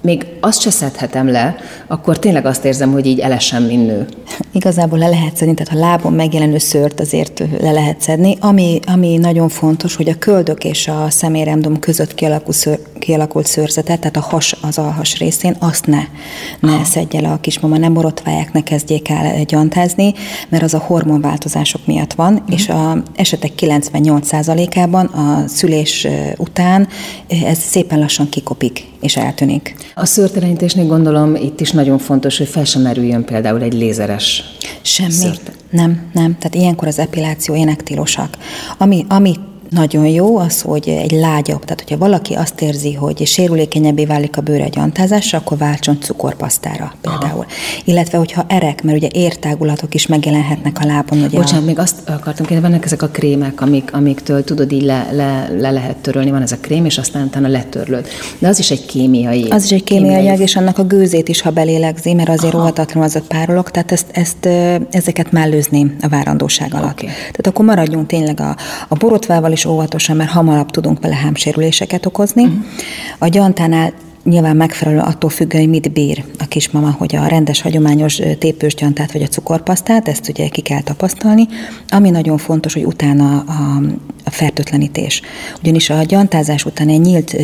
még 0.00 0.26
azt 0.40 0.60
se 0.60 0.70
szedhetem 0.70 1.30
le, 1.30 1.56
akkor 1.86 2.18
tényleg 2.18 2.46
azt 2.46 2.64
érzem, 2.64 2.92
hogy 2.92 3.06
így 3.06 3.18
elesem, 3.18 3.62
mint 3.62 3.86
nő. 3.86 4.06
Igazából 4.52 4.98
le 4.98 5.08
lehet 5.08 5.36
szedni, 5.36 5.54
tehát 5.54 5.74
a 5.74 5.86
lábon 5.86 6.12
megjelenő 6.12 6.58
szőrt 6.58 7.00
azért 7.00 7.42
le 7.60 7.70
lehet 7.70 8.00
szedni. 8.00 8.36
Ami, 8.40 8.80
ami 8.86 9.16
nagyon 9.16 9.48
fontos, 9.48 9.96
hogy 9.96 10.08
a 10.08 10.18
köldök 10.18 10.64
és 10.64 10.88
a 10.88 11.06
szeméremdom 11.10 11.78
között 11.78 12.14
kialakuló, 12.14 12.52
szőr, 12.52 12.78
kialakult 12.98 13.46
szőrzetet, 13.46 14.00
tehát 14.00 14.16
a 14.16 14.20
has, 14.20 14.56
az 14.62 14.78
alhas 14.78 15.18
részén, 15.18 15.56
azt 15.58 15.86
ne, 15.86 16.00
ne 16.60 16.84
szedje 16.84 17.20
le 17.20 17.28
a 17.28 17.40
kismama, 17.40 17.76
nem 17.76 17.92
borotválják, 17.92 18.52
ne 18.52 18.62
kezdjék 18.62 19.08
el 19.08 19.44
gyantázni, 19.44 20.14
mert 20.48 20.62
az 20.62 20.74
a 20.74 20.78
hormonváltozások 20.78 21.86
miatt 21.86 22.12
van, 22.12 22.32
uh-huh. 22.32 22.52
és 22.52 22.68
a 22.68 23.02
esetek 23.14 23.52
98%-ában 23.56 25.06
a 25.06 25.44
szülés 25.48 26.06
után 26.36 26.88
ez 27.28 27.58
szépen 27.58 27.98
lassan 27.98 28.28
kikopik 28.28 28.86
és 29.00 29.16
eltűnik. 29.16 29.74
A 29.94 30.04
szőrtelenítésnél 30.04 30.86
gondolom 30.86 31.34
itt 31.34 31.60
is 31.60 31.70
nagyon 31.70 31.98
fontos, 31.98 32.38
hogy 32.38 32.48
fel 32.48 32.64
sem 32.64 32.82
merüljön 32.82 33.24
például 33.24 33.62
egy 33.62 33.74
lézeres 33.74 34.42
Semmi. 34.82 35.10
Szőrte. 35.12 35.52
Nem, 35.70 36.10
nem. 36.12 36.36
Tehát 36.38 36.54
ilyenkor 36.54 36.88
az 36.88 36.98
epiláció 36.98 37.54
énektilosak. 37.54 38.38
Ami, 38.78 39.04
ami 39.08 39.34
nagyon 39.70 40.06
jó 40.06 40.36
az, 40.36 40.60
hogy 40.60 40.88
egy 40.88 41.10
lágyabb, 41.10 41.64
tehát 41.64 41.80
hogyha 41.80 41.96
valaki 41.96 42.34
azt 42.34 42.60
érzi, 42.60 42.94
hogy 42.94 43.26
sérülékenyebbé 43.26 44.04
válik 44.04 44.36
a 44.36 44.40
bőre 44.40 44.64
a 44.64 44.68
gyantázásra, 44.68 45.38
akkor 45.38 45.58
váltson 45.58 46.00
cukorpasztára 46.00 46.94
például. 47.00 47.30
Aha. 47.30 47.46
Illetve, 47.84 48.18
hogyha 48.18 48.44
erek, 48.48 48.82
mert 48.82 48.96
ugye 48.96 49.08
értágulatok 49.12 49.94
is 49.94 50.06
megjelenhetnek 50.06 50.78
a 50.80 50.86
lábon. 50.86 51.18
Ugye 51.18 51.38
Bocsánat, 51.38 51.62
a... 51.62 51.66
még 51.66 51.78
azt 51.78 52.08
akartam 52.08 52.46
kérdezni, 52.46 52.60
vannak 52.60 52.84
ezek 52.84 53.02
a 53.02 53.08
krémek, 53.08 53.60
amik, 53.60 53.94
amiktől 53.94 54.44
tudod 54.44 54.72
így 54.72 54.82
le, 54.82 55.08
le, 55.12 55.48
le, 55.58 55.70
lehet 55.70 55.96
törölni, 55.96 56.30
van 56.30 56.42
ez 56.42 56.52
a 56.52 56.58
krém, 56.60 56.84
és 56.84 56.98
aztán 56.98 57.26
utána 57.26 57.48
letörlöd. 57.48 58.06
De 58.38 58.48
az 58.48 58.58
is 58.58 58.70
egy 58.70 58.86
kémiai. 58.86 59.46
Az 59.50 59.64
is 59.64 59.70
egy 59.70 59.84
kémiai, 59.84 60.14
kémiai 60.14 60.40
és 60.40 60.56
annak 60.56 60.78
a 60.78 60.84
gőzét 60.84 61.28
is, 61.28 61.40
ha 61.40 61.50
belélegzi, 61.50 62.14
mert 62.14 62.28
azért 62.28 62.54
óvatatlan 62.54 63.02
az 63.02 63.16
a 63.16 63.22
párolog, 63.28 63.70
tehát 63.70 63.92
ezt, 63.92 64.06
ezt, 64.12 64.48
ezeket 64.90 65.32
mellőzni 65.32 65.96
a 66.00 66.08
várandóság 66.08 66.74
alatt. 66.74 66.92
Okay. 66.92 67.08
Tehát 67.08 67.46
akkor 67.46 67.64
maradjunk 67.64 68.06
tényleg 68.06 68.40
a, 68.40 68.56
a 68.88 68.94
borotvával 68.94 69.52
is 69.58 69.64
óvatosan, 69.64 70.16
mert 70.16 70.30
hamarabb 70.30 70.70
tudunk 70.70 71.00
vele 71.00 71.14
hámsérüléseket 71.14 72.06
okozni. 72.06 72.42
Uh-huh. 72.42 72.58
A 73.18 73.28
gyantánál 73.28 73.92
nyilván 74.24 74.56
megfelelő 74.56 74.98
attól 74.98 75.30
függ, 75.30 75.52
hogy 75.52 75.68
mit 75.68 75.92
bír 75.92 76.24
a 76.38 76.44
kismama, 76.44 76.90
hogy 76.98 77.16
a 77.16 77.26
rendes, 77.26 77.60
hagyományos 77.60 78.20
tépős 78.38 78.74
gyantát 78.74 79.12
vagy 79.12 79.22
a 79.22 79.26
cukorpasztát, 79.26 80.08
ezt 80.08 80.28
ugye 80.28 80.48
ki 80.48 80.60
kell 80.60 80.80
tapasztalni. 80.80 81.46
Ami 81.88 82.10
nagyon 82.10 82.38
fontos, 82.38 82.74
hogy 82.74 82.84
utána 82.84 83.38
a, 83.38 83.82
a 84.24 84.30
fertőtlenítés. 84.30 85.22
Ugyanis 85.62 85.90
a 85.90 86.02
gyantázás 86.02 86.64
után 86.64 86.88
egy 86.88 87.00
nyílt 87.00 87.36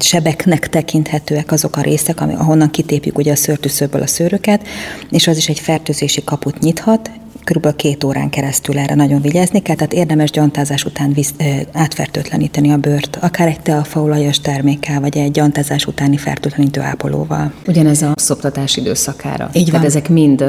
sebeknek 0.00 0.68
tekinthetőek 0.68 1.52
azok 1.52 1.76
a 1.76 1.80
részek, 1.80 2.20
ahonnan 2.20 2.70
kitépjük 2.70 3.18
ugye 3.18 3.32
a 3.32 3.36
szőrtűszőből 3.36 4.02
a 4.02 4.06
szőröket, 4.06 4.66
és 5.10 5.26
az 5.26 5.36
is 5.36 5.48
egy 5.48 5.60
fertőzési 5.60 6.24
kaput 6.24 6.58
nyithat, 6.58 7.10
kb. 7.48 7.76
két 7.76 8.04
órán 8.04 8.30
keresztül 8.30 8.78
erre 8.78 8.94
nagyon 8.94 9.20
vigyázni 9.20 9.62
kell, 9.62 9.76
tehát 9.76 9.92
érdemes 9.92 10.30
gyantázás 10.30 10.84
után 10.84 11.12
visz, 11.12 11.34
átfertőtleníteni 11.72 12.70
a 12.70 12.76
bőrt, 12.76 13.18
akár 13.20 13.48
egy 13.48 13.60
teafaolajos 13.60 14.40
termékkel, 14.40 15.00
vagy 15.00 15.16
egy 15.16 15.30
gyantázás 15.30 15.86
utáni 15.86 16.16
fertőtlenítő 16.16 16.80
ápolóval. 16.80 17.52
Ugyanez 17.66 18.02
a 18.02 18.12
szoptatás 18.16 18.76
időszakára. 18.76 19.50
Így 19.52 19.62
van. 19.62 19.70
Tehát 19.70 19.86
ezek 19.86 20.08
mind, 20.08 20.44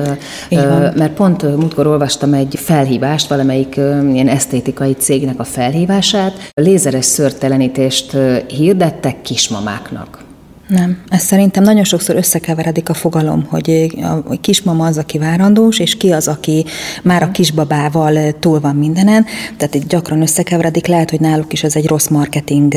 Így 0.50 0.60
van. 0.60 0.94
mert 0.96 1.14
pont 1.14 1.42
múltkor 1.42 1.88
olvastam 1.88 2.34
egy 2.34 2.56
felhívást, 2.58 3.28
valamelyik 3.28 3.76
ilyen 4.12 4.28
esztétikai 4.28 4.94
cégnek 4.94 5.40
a 5.40 5.44
felhívását, 5.44 6.52
lézeres 6.54 7.06
szőrtelenítést 7.06 8.18
hirdettek 8.48 9.22
kismamáknak. 9.22 10.28
Nem. 10.70 10.98
Ez 11.08 11.22
szerintem 11.22 11.64
nagyon 11.64 11.84
sokszor 11.84 12.16
összekeveredik 12.16 12.90
a 12.90 12.94
fogalom, 12.94 13.46
hogy 13.50 13.96
a 14.02 14.40
kismama 14.42 14.86
az, 14.86 14.98
aki 14.98 15.18
várandós, 15.18 15.80
és 15.80 15.98
ki 15.98 16.12
az, 16.12 16.28
aki 16.28 16.66
már 17.04 17.24
a 17.24 17.32
kisbabával 17.32 18.40
túl 18.40 18.60
van 18.60 18.76
mindenen. 18.76 19.26
Tehát 19.58 19.76
itt 19.76 19.88
gyakran 19.88 20.22
összekeveredik, 20.22 20.88
lehet, 20.88 21.10
hogy 21.10 21.20
náluk 21.20 21.54
is 21.54 21.64
ez 21.64 21.76
egy 21.76 21.88
rossz 21.88 22.08
marketing 22.08 22.76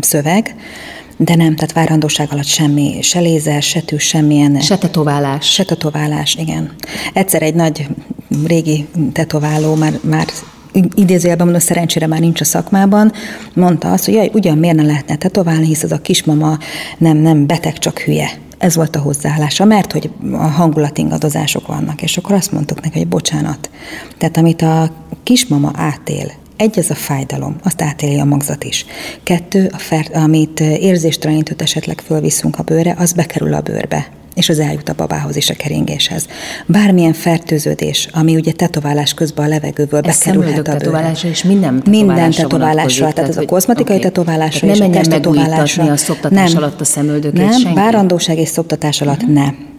szöveg, 0.00 0.54
de 1.16 1.34
nem, 1.34 1.54
tehát 1.54 1.72
várandóság 1.72 2.28
alatt 2.30 2.44
semmi, 2.44 2.98
se 3.02 3.20
lézer, 3.20 3.62
se 3.62 3.80
tűz, 3.80 4.00
semmilyen... 4.00 4.60
Se 4.60 4.78
tetoválás. 4.78 5.52
Se 5.52 5.64
tetoválás, 5.64 6.34
igen. 6.34 6.72
Egyszer 7.12 7.42
egy 7.42 7.54
nagy 7.54 7.86
régi 8.46 8.86
tetováló 9.12 9.74
már, 9.74 9.98
már 10.00 10.26
idézőjelben 10.94 11.46
mondom, 11.46 11.66
szerencsére 11.66 12.06
már 12.06 12.20
nincs 12.20 12.40
a 12.40 12.44
szakmában, 12.44 13.12
mondta 13.54 13.92
azt, 13.92 14.04
hogy 14.04 14.14
jaj, 14.14 14.30
ugyan 14.32 14.58
miért 14.58 14.76
ne 14.76 14.82
lehetne 14.82 15.16
tetoválni, 15.16 15.66
hisz 15.66 15.82
az 15.82 15.92
a 15.92 16.00
kismama 16.00 16.58
nem, 16.98 17.16
nem 17.16 17.46
beteg, 17.46 17.78
csak 17.78 17.98
hülye. 17.98 18.30
Ez 18.58 18.74
volt 18.74 18.96
a 18.96 19.00
hozzáállása, 19.00 19.64
mert 19.64 19.92
hogy 19.92 20.10
a 20.32 20.36
hangulatingadozások 20.36 21.66
vannak, 21.66 22.02
és 22.02 22.16
akkor 22.16 22.34
azt 22.34 22.52
mondtuk 22.52 22.80
neki, 22.80 22.98
hogy 22.98 23.08
bocsánat. 23.08 23.70
Tehát 24.18 24.36
amit 24.36 24.62
a 24.62 24.90
kismama 25.22 25.70
átél, 25.74 26.32
egy, 26.56 26.78
ez 26.78 26.90
a 26.90 26.94
fájdalom, 26.94 27.56
azt 27.62 27.82
átéli 27.82 28.18
a 28.18 28.24
magzat 28.24 28.64
is. 28.64 28.86
Kettő, 29.22 29.70
a 29.72 29.78
fer, 29.78 30.10
amit 30.14 30.60
érzéstelenítőt 30.60 31.62
esetleg 31.62 32.00
fölviszünk 32.00 32.58
a 32.58 32.62
bőre, 32.62 32.94
az 32.98 33.12
bekerül 33.12 33.54
a 33.54 33.60
bőrbe 33.60 34.06
és 34.34 34.48
az 34.48 34.58
eljut 34.58 34.88
a 34.88 34.94
babához 34.94 35.36
is 35.36 35.50
a 35.50 35.54
keringéshez. 35.54 36.26
Bármilyen 36.66 37.12
fertőződés, 37.12 38.08
ami 38.12 38.34
ugye 38.34 38.52
tetoválás 38.52 39.14
közben 39.14 39.44
a 39.44 39.48
levegőből 39.48 40.00
Ez 40.00 40.18
bekerülhet 40.18 40.58
a 40.58 40.62
tetoválásra 40.62 41.28
és 41.28 41.42
minden 41.42 41.74
tetoválásra 41.74 42.06
Minden 42.06 42.30
tetoválásra, 42.30 43.12
tehát 43.12 43.30
ez 43.30 43.36
a 43.36 43.44
kozmetikai 43.44 43.96
okay. 43.96 44.10
tetoválásra 44.10 44.68
és 44.68 44.78
nem 44.78 44.90
a 44.90 44.92
testtetoválásra. 44.92 45.84
a 45.84 45.96
szoptatás 45.96 46.52
nem, 46.52 46.62
alatt 46.62 46.80
a 46.80 46.84
szemöldökét 46.84 47.40
Nem, 47.40 47.60
senki? 47.60 47.74
várandóság 47.74 48.38
és 48.38 48.48
szoptatás 48.48 49.00
alatt 49.00 49.22
uh-huh. 49.22 49.34
nem. 49.34 49.71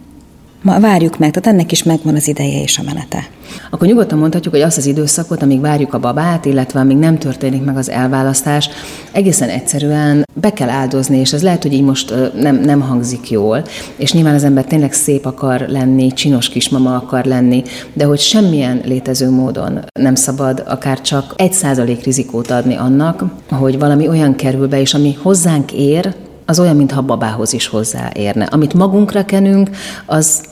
Ma 0.64 0.80
várjuk 0.80 1.18
meg, 1.18 1.30
tehát 1.30 1.48
ennek 1.58 1.72
is 1.72 1.82
megvan 1.82 2.14
az 2.14 2.28
ideje 2.28 2.62
és 2.62 2.78
a 2.78 2.82
menete. 2.82 3.28
Akkor 3.70 3.88
nyugodtan 3.88 4.18
mondhatjuk, 4.18 4.54
hogy 4.54 4.62
azt 4.62 4.76
az 4.76 4.86
időszakot, 4.86 5.42
amíg 5.42 5.60
várjuk 5.60 5.94
a 5.94 5.98
babát, 5.98 6.44
illetve 6.44 6.80
amíg 6.80 6.96
nem 6.96 7.18
történik 7.18 7.64
meg 7.64 7.76
az 7.76 7.90
elválasztás, 7.90 8.68
egészen 9.12 9.48
egyszerűen 9.48 10.24
be 10.34 10.52
kell 10.52 10.68
áldozni, 10.68 11.18
és 11.18 11.32
ez 11.32 11.42
lehet, 11.42 11.62
hogy 11.62 11.72
így 11.72 11.82
most 11.82 12.14
nem, 12.40 12.56
nem 12.56 12.80
hangzik 12.80 13.30
jól, 13.30 13.64
és 13.96 14.12
nyilván 14.12 14.34
az 14.34 14.44
ember 14.44 14.64
tényleg 14.64 14.92
szép 14.92 15.26
akar 15.26 15.64
lenni, 15.68 16.12
csinos 16.12 16.48
kismama 16.48 16.94
akar 16.94 17.24
lenni, 17.24 17.62
de 17.92 18.04
hogy 18.04 18.20
semmilyen 18.20 18.80
létező 18.84 19.30
módon 19.30 19.80
nem 20.00 20.14
szabad 20.14 20.62
akár 20.66 21.00
csak 21.00 21.34
egy 21.36 21.52
százalék 21.52 22.04
rizikót 22.04 22.50
adni 22.50 22.74
annak, 22.74 23.24
hogy 23.50 23.78
valami 23.78 24.08
olyan 24.08 24.34
kerül 24.34 24.68
be, 24.68 24.80
és 24.80 24.94
ami 24.94 25.16
hozzánk 25.22 25.72
ér, 25.72 26.14
az 26.46 26.60
olyan, 26.60 26.76
mintha 26.76 27.02
babához 27.02 27.52
is 27.52 27.66
hozzáérne. 27.66 28.44
Amit 28.44 28.74
magunkra 28.74 29.24
kenünk, 29.24 29.70
az 30.06 30.42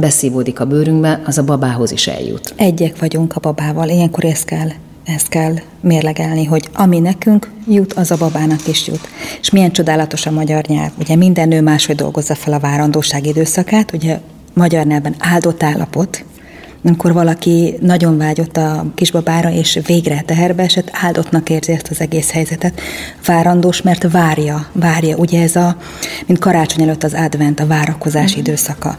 beszívódik 0.00 0.60
a 0.60 0.64
bőrünkbe, 0.64 1.22
az 1.26 1.38
a 1.38 1.44
babához 1.44 1.92
is 1.92 2.06
eljut. 2.06 2.54
Egyek 2.56 2.98
vagyunk 2.98 3.36
a 3.36 3.40
babával, 3.40 3.88
ilyenkor 3.88 4.24
ezt 4.24 4.44
kell 4.44 4.68
ezt 5.04 5.28
kell 5.28 5.54
mérlegelni, 5.80 6.44
hogy 6.44 6.68
ami 6.72 6.98
nekünk 6.98 7.50
jut, 7.68 7.92
az 7.92 8.10
a 8.10 8.16
babának 8.16 8.66
is 8.66 8.86
jut. 8.86 9.08
És 9.40 9.50
milyen 9.50 9.72
csodálatos 9.72 10.26
a 10.26 10.30
magyar 10.30 10.64
nyelv. 10.64 10.90
Ugye 10.98 11.16
minden 11.16 11.48
nő 11.48 11.60
máshogy 11.60 11.96
dolgozza 11.96 12.34
fel 12.34 12.52
a 12.52 12.58
várandóság 12.58 13.26
időszakát, 13.26 13.92
ugye 13.92 14.20
magyar 14.54 14.86
nyelven 14.86 15.14
áldott 15.18 15.62
állapot, 15.62 16.24
amikor 16.84 17.12
valaki 17.12 17.74
nagyon 17.80 18.18
vágyott 18.18 18.56
a 18.56 18.84
kisbabára, 18.94 19.50
és 19.50 19.80
végre 19.86 20.20
teherbe 20.26 20.62
esett, 20.62 20.90
áldottnak 20.92 21.50
érzi 21.50 21.72
ezt 21.72 21.88
az 21.90 22.00
egész 22.00 22.30
helyzetet. 22.30 22.80
Várandós, 23.26 23.82
mert 23.82 24.10
várja, 24.10 24.66
várja. 24.72 25.16
Ugye 25.16 25.42
ez 25.42 25.56
a, 25.56 25.76
mint 26.26 26.38
karácsony 26.38 26.82
előtt 26.82 27.04
az 27.04 27.14
advent, 27.14 27.60
a 27.60 27.66
várakozás 27.66 28.36
mm. 28.36 28.38
időszaka 28.38 28.96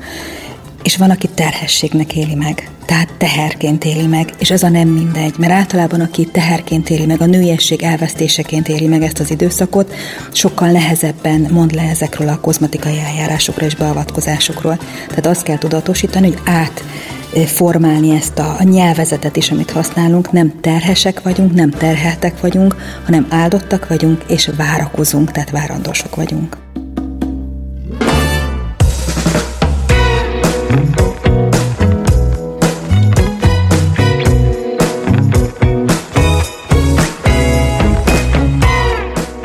és 0.84 0.98
van, 0.98 1.10
aki 1.10 1.28
terhességnek 1.28 2.16
éli 2.16 2.36
meg, 2.36 2.70
tehát 2.86 3.14
teherként 3.18 3.86
éli 3.86 4.06
meg, 4.06 4.34
és 4.38 4.52
ez 4.52 4.64
a 4.64 4.70
nem 4.70 4.88
mindegy, 4.88 5.34
mert 5.38 5.52
általában 5.52 6.02
aki 6.02 6.26
teherként 6.26 6.90
éli 6.90 7.06
meg, 7.06 7.22
a 7.22 7.26
nőiesség 7.26 7.84
elvesztéseként 7.84 8.68
éli 8.68 8.88
meg 8.88 9.04
ezt 9.04 9.20
az 9.20 9.32
időszakot, 9.32 9.94
sokkal 10.32 10.72
nehezebben 10.72 11.48
mond 11.52 11.74
le 11.74 11.82
ezekről 11.82 12.28
a 12.28 12.40
kozmetikai 12.40 13.00
eljárásokról 13.00 13.68
és 13.68 13.76
beavatkozásokról. 13.76 14.78
Tehát 15.08 15.26
azt 15.26 15.44
kell 15.44 15.58
tudatosítani, 15.58 16.28
hogy 16.28 16.40
át 16.46 16.84
formálni 17.46 18.16
ezt 18.16 18.40
a, 18.40 18.56
a 18.60 18.64
nyelvezetet 18.64 19.36
is, 19.36 19.52
amit 19.52 19.72
használunk. 19.72 20.32
Nem 20.32 20.60
terhesek 20.62 21.22
vagyunk, 21.22 21.54
nem 21.54 21.70
terheltek 21.70 22.42
vagyunk, 22.42 22.76
hanem 23.06 23.28
áldottak 23.30 23.88
vagyunk, 23.88 24.24
és 24.28 24.50
várakozunk, 24.58 25.32
tehát 25.32 25.50
várandósok 25.50 26.16
vagyunk. 26.16 26.58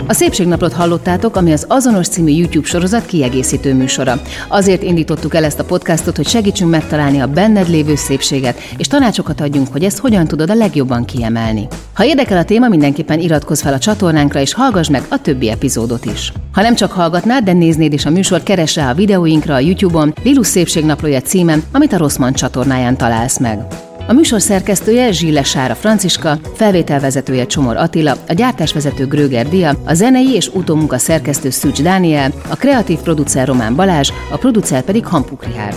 A 0.09 0.13
Szépségnaplót 0.13 0.73
hallottátok, 0.73 1.37
ami 1.37 1.53
az 1.53 1.65
Azonos 1.69 2.09
című 2.09 2.31
YouTube 2.31 2.67
sorozat 2.67 3.07
kiegészítő 3.07 3.75
műsora. 3.75 4.21
Azért 4.49 4.83
indítottuk 4.83 5.35
el 5.35 5.45
ezt 5.45 5.59
a 5.59 5.65
podcastot, 5.65 6.17
hogy 6.17 6.27
segítsünk 6.27 6.71
megtalálni 6.71 7.21
a 7.21 7.27
benned 7.27 7.69
lévő 7.69 7.95
szépséget, 7.95 8.59
és 8.77 8.87
tanácsokat 8.87 9.41
adjunk, 9.41 9.73
hogy 9.73 9.85
ezt 9.85 9.99
hogyan 9.99 10.27
tudod 10.27 10.51
a 10.51 10.55
legjobban 10.55 11.05
kiemelni. 11.05 11.67
Ha 11.95 12.05
érdekel 12.05 12.39
a 12.39 12.45
téma, 12.45 12.69
mindenképpen 12.69 13.21
iratkozz 13.21 13.63
fel 13.63 13.73
a 13.73 13.79
csatornánkra, 13.79 14.41
és 14.41 14.55
hallgass 14.55 14.89
meg 14.89 15.03
a 15.09 15.21
többi 15.21 15.51
epizódot 15.51 16.05
is. 16.05 16.33
Ha 16.53 16.63
nem 16.63 16.75
csak 16.75 16.93
hallgatnád, 16.93 17.45
de 17.45 17.53
néznéd 17.53 17.93
is 17.93 18.05
a 18.05 18.11
műsort, 18.11 18.43
keres 18.43 18.75
rá 18.75 18.91
a 18.91 18.95
videóinkra 18.95 19.55
a 19.55 19.59
YouTube-on, 19.59 20.15
Lilus 20.23 20.47
Szépségnaplója 20.47 21.21
címen, 21.21 21.63
amit 21.73 21.93
a 21.93 21.99
Rosszman 21.99 22.33
csatornáján 22.33 22.97
találsz 22.97 23.39
meg. 23.39 23.67
A 24.09 24.13
műsor 24.13 24.41
szerkesztője 24.41 25.13
Zsille 25.13 25.43
Sára 25.43 25.75
Franciska, 25.75 26.39
felvételvezetője 26.55 27.47
Csomor 27.47 27.77
Attila, 27.77 28.17
a 28.29 28.33
gyártásvezető 28.33 29.07
Gröger 29.07 29.49
Dia, 29.49 29.75
a 29.85 29.95
zenei 29.95 30.35
és 30.35 30.49
utómunka 30.49 30.99
szerkesztő 30.99 31.51
Szűcs 31.51 31.83
Dániel, 31.83 32.33
a 32.49 32.57
kreatív 32.57 32.99
producer 32.99 33.47
Román 33.47 33.75
Balázs, 33.75 34.11
a 34.31 34.37
producer 34.37 34.83
pedig 34.83 35.07
Hampuk 35.07 35.45
Rihárd. 35.45 35.77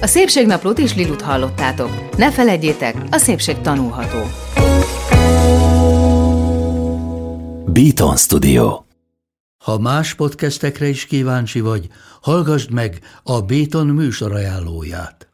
A 0.00 0.06
Szépségnaplót 0.06 0.78
is 0.78 0.94
Lilut 0.94 1.22
hallottátok. 1.22 2.16
Ne 2.16 2.32
felejtjétek, 2.32 2.96
a 3.10 3.18
szépség 3.18 3.60
tanulható. 3.60 4.18
Beaton 7.66 8.16
Studio 8.16 8.82
Ha 9.64 9.78
más 9.78 10.14
podcastekre 10.14 10.88
is 10.88 11.06
kíváncsi 11.06 11.60
vagy, 11.60 11.88
hallgassd 12.20 12.70
meg 12.70 12.98
a 13.22 13.40
Béton 13.40 13.86
műsor 13.86 14.32
ajánlóját. 14.32 15.33